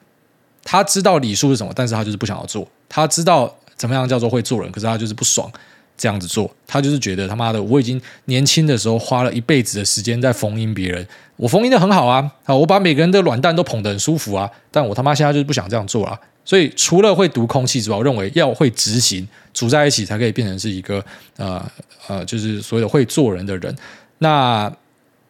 [0.62, 2.68] 他知道礼数是什么，但是他就是不想要做。
[2.88, 5.50] 他知道怎么样叫做会做人，可是他就是不爽
[5.96, 6.50] 这样子做。
[6.66, 11.06] 他就是觉得他妈的，我已经年轻的时候花了一辈子的时间在逢迎别人，
[11.36, 16.18] 我逢迎的很好啊，啊，我把每个人的软蛋都捧得很舒服啊，但我他妈现在就是不想这样做啊。
[16.44, 21.04] 所以除了会读空气之外，我认为要会执行，组在一起才可以变成是一个
[21.36, 21.64] 呃
[22.08, 23.74] 呃，就是所谓的会做人的人。
[24.18, 24.72] 那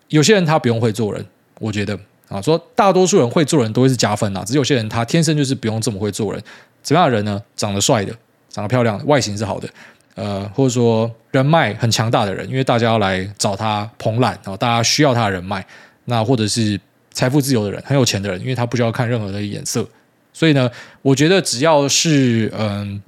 [0.09, 1.25] 有些人他不用会做人，
[1.61, 1.99] 我觉得。
[2.29, 6.43] 啊，说大多数人会做人都会是加分呐，只有些人他天生就是不用这么会做人。
[6.83, 7.41] 怎么样的人呢？
[7.55, 8.13] 长得帅的，
[8.51, 9.69] 长得漂亮的，外形是好的，
[10.17, 15.65] 呃，或者说人脉很强大的人，因为大家要来找他捧揽，然后大家需要他的人脉。
[16.07, 16.81] 那或者是
[17.13, 19.89] 财富自由的人，很有钱的人，因为他不需要看任何的眼色。
[20.33, 20.69] 所以呢，
[21.03, 23.01] 我觉得只要是嗯、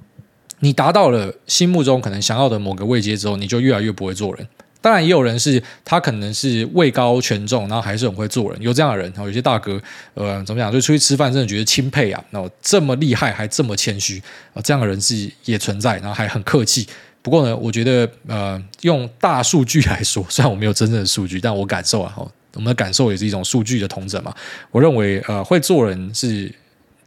[0.59, 4.47] 你达到了心目中可能想要的某个位阶之后，你就越来越不会做人。
[4.81, 9.05] 当然，也有人是他可能是位高权重，然后还是很会做人，有这样的人。
[9.11, 9.81] 然后有些大哥，
[10.13, 12.23] 呃，怎么讲，就出去吃饭，真的觉得钦佩啊。
[12.31, 14.21] 然后这么厉害，还这么谦虚
[14.53, 16.87] 啊，这样的人是也存在，然后还很客气。
[17.21, 22.15] 不过呢，我觉得，呃，用大数据来说，虽然我没有真正的数据，但我感受啊，
[22.53, 24.33] 我们的感受也是一种数据的同整嘛。
[24.71, 26.49] 我认为，呃，会做人是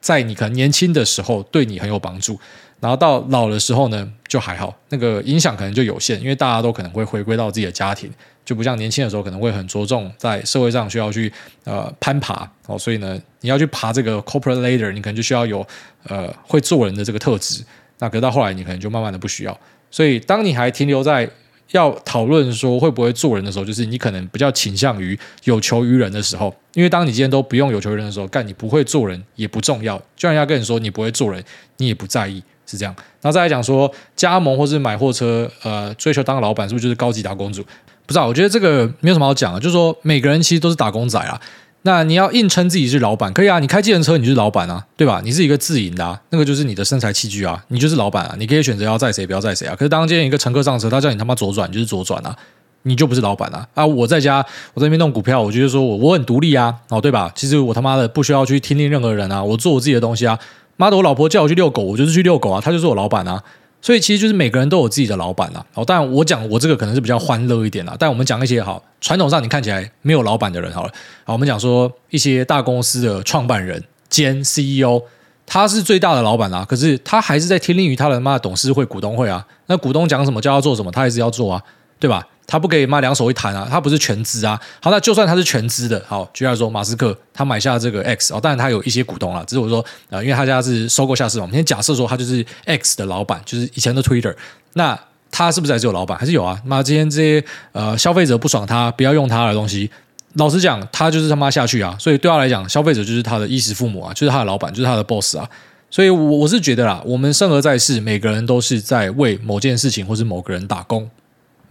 [0.02, 2.38] 在你可能年轻的时候对你很有帮助。
[2.82, 8.10] 然后到老的时候呢，就还好，那个影响可能就有限，因为大家都可能会回归到自己的家庭，
[8.44, 15.64] 就不像年轻的时候可能会很着重在社会上需要去呃攀爬哦，所以呢，你要去爬这个 corporate ladder，你可能就需要有
[16.08, 17.62] 呃会做人的这个特质。
[18.00, 19.56] 那可到后来，你可能就慢慢的不需要。
[19.88, 21.30] 所以当你还停留在
[21.70, 31.44] 要讨论说会不会做人的时候，就是你可能比较倾向于有求于人的时候，因为当你今天都不用有求于人的时候，干你不会做人也不重要，就像人家跟你说你不会做人，
[31.76, 32.42] 你也不在意。
[32.72, 37.62] 是这样，然后再来讲说加盟或是买货车，呃，追求当老板是不是就是高级打工族？
[38.04, 41.40] 不知道，我觉得这个没有什么好讲的，就是说每个人其实都是打工仔啊。
[41.82, 45.20] 那你要硬称自己是老板，可以啊，你开计程车你就是老板啊，对吧？
[45.24, 49.74] 你是一个自营的，那个就是你的生财器具啊，你就是老板啊，你可以选择要载谁不要载谁啊。
[49.74, 52.36] 可是当今天一个乘客上车，他叫你他妈左转，你就是左转啊，
[52.82, 53.66] 你就不是老板啊。
[53.74, 54.44] 啊，我在家
[54.74, 57.32] 我在那边弄股票，我觉得说我我很独立啊，哦，对吧？
[57.34, 60.38] 其实我他妈的不需要去听听任何人啊，我做我自己的东西啊。
[60.82, 63.40] 妈的，我老婆叫我去遛狗，我就是去遛狗啊，他就是我老板啊，
[63.80, 65.64] 所以其实就是每个人都有自己的老板啊。
[65.74, 75.02] 哦，当然我讲我这个可能是比较欢乐一点啦，但我们讲一些好传统上你看起来没有老板的人好了，好，我们讲说一些大公司的创办人兼 CEO，
[75.46, 81.62] 他是最大的老板啊，可是他还是在听令于他的妈的董事会、股东会啊，那股东讲什么叫他做什么，他还是要做啊，
[82.00, 82.26] 对吧？
[82.53, 84.61] 他不可以妈两手一摊啊，他不是全资啊。
[84.78, 94.36] 好，那就算他是全资的，好，举例来说，马斯克他买下这个 X 哦，当然他有一些股东了，只是我说啊、因为他家是收购下市嘛，我们先假设说他就是 X 的老板，就是以前的 Twitter，
[94.74, 94.98] 那
[95.30, 96.18] 他是不是还是有老板？
[96.18, 96.61] 还是有啊？
[96.66, 97.42] 那今天这些
[97.72, 99.90] 呃消费者不爽他，不要用他的东西，
[100.34, 101.96] 老实讲，他就是他妈下去啊。
[101.98, 105.48] 所以对他来讲，消费者就是他的衣食父母啊，就是他的老板，就是他的 boss 啊。
[105.90, 111.09] 所以我我是觉得啦，我们生而在世，每个人都是在为某件事情或是某个人打工。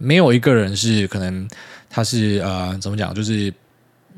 [0.02, 1.48] 没有一个人是可能
[1.88, 3.52] 他是呃怎么讲，就是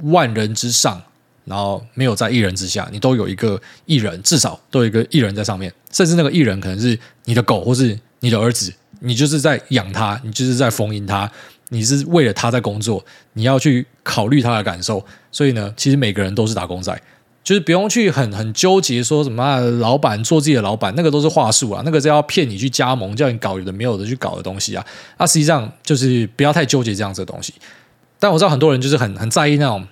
[0.04, 0.98] 万人之上，
[1.44, 11.30] 然后没有在一人之下，你都有一个一人，至少都有一个一人在上面，甚至那个一人可能是你的狗或是你的儿子，你就是在养他，你就是在逢迎他，
[11.68, 13.04] 你是为了他在工作，
[13.34, 16.98] 你要去考虑他的感受，所以呢，其实每个人都是打工仔。
[17.44, 24.84] 就是不用去很很纠结说什么、啊、老板做自己的老板，那个都是话术啊，那个是要骗你去加盟，叫你搞有的没有的去搞的东西啊。
[25.18, 27.52] 那、实际上就是不要太纠结这样子的东西。
[28.18, 29.86] 但我知道很多人就是很很在意那种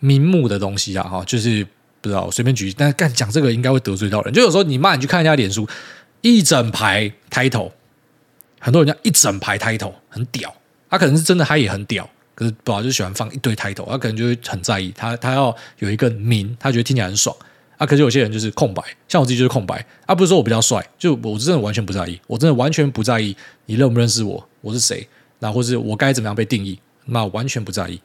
[0.00, 1.66] 名目的东西啊，哈，就是
[2.02, 4.34] 不知道随便举，但干讲这个应该会得罪到人。
[4.34, 5.66] 就有时候你骂你去看人家脸书，
[6.20, 7.70] 一整排 title，
[8.60, 10.54] 很多人家一整排 title 很屌，
[10.90, 12.06] 他、可能是真的，他也很屌。
[12.38, 17.34] 可是不好，就喜欢放一堆 title，他可能就会很在意，他他要有一个名，他觉得听起来很爽
[17.76, 17.84] 啊。
[17.84, 20.14] 可是有些人就是空白，像我自己就是空白啊。
[20.14, 23.36] 不是说我比较帅，就我真的完全不在意，我真的完全不在意
[23.66, 25.04] 你认不认识我，我是谁，
[25.40, 28.00] 那或是我该怎么样被定义，那完全不在意。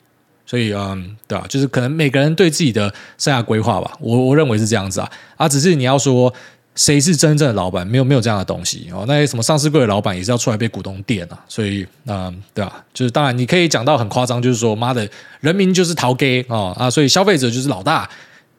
[0.48, 6.34] 所以嗯，对啊，就是可能每个人对自己的生涯规划吧，我我认为是这样子啊啊，只是你要说。
[6.76, 7.86] 谁是真正的老板？
[7.86, 9.06] 没有没有这样的东西哦。
[9.08, 11.40] 那些什么上市柜的老板也是要出来被股东电啊。
[11.48, 15.08] 所以，嗯，对啊，就是当然你可以讲到很夸张，就是说妈的，
[15.42, 18.10] 人民就是头家啊啊，所以消费者就是老大，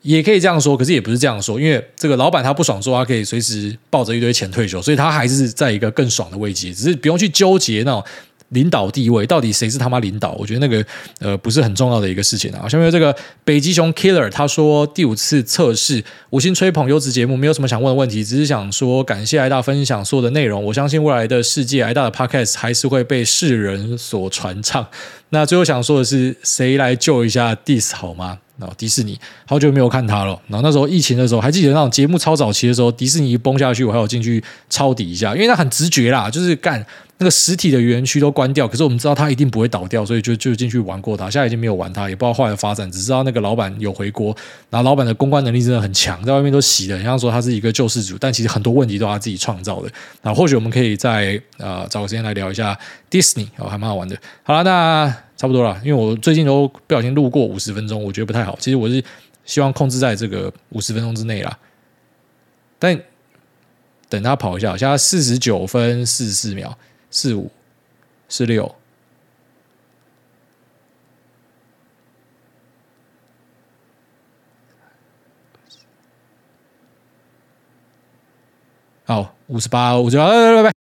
[0.02, 0.76] 也可以这样说。
[0.76, 8.04] 可是也不是这样说，因为这个老板他不爽说他可以随时抱着一堆钱退休，所以他还是在一个更爽的位置，只是不用去纠结那种
[8.54, 10.32] 领导地位，到底谁是他妈领导？
[10.38, 10.82] 我觉得那个
[11.18, 12.66] 呃不是很重要的一个事情啊。
[12.66, 20.64] 下面有这个北极熊 Killer 他说第五次测试五星吹捧优质节目，没有什么想问的问题，只是想说感谢癌大分享所有的内容。
[20.64, 24.86] 我相信未来的世界，癌大的 Podcast 还是会被世人所传唱。
[25.30, 28.38] 那最后想说的是，谁来救一下 Diss 好吗？
[28.56, 30.40] 然后迪士尼好久没有看他了。
[30.46, 34.40] 然后那时候疫情的时候，还记得那种节目超早期的时候，迪士尼崩下去，我还有进去
[34.70, 36.86] 抄底一下，因为他很直觉啦，就是干
[37.18, 41.30] 那个实体的园区都关掉，可是我们知道它一定不会倒掉，所以就就进去玩过它。
[41.30, 44.36] 现在已经没有玩它，也不知道后来的发展，只知道那个老板有回国，
[44.70, 49.90] 然后老板的公关能力真的很强，在外面都洗的，像说他是一个救世主，但其实很多问题都是他自己创造的。
[50.22, 54.16] 那或许我们可以再呃找个时间来聊一下迪士尼，哦，还蛮好玩的。
[54.42, 55.16] 好了，那。
[55.36, 58.56] 差不多了，因为我最近都不小心录过五十分钟，我觉得不太好。
[58.60, 59.02] 其实我是
[59.44, 61.58] 希望控制在这个五十分钟之内啦。
[62.78, 62.98] 但
[64.08, 66.78] 等他跑一下，现在四十九分四十四秒，
[67.14, 67.48] 四五
[68.28, 68.74] 四六。
[79.04, 80.83] 好，五十八，我就拜拜拜拜。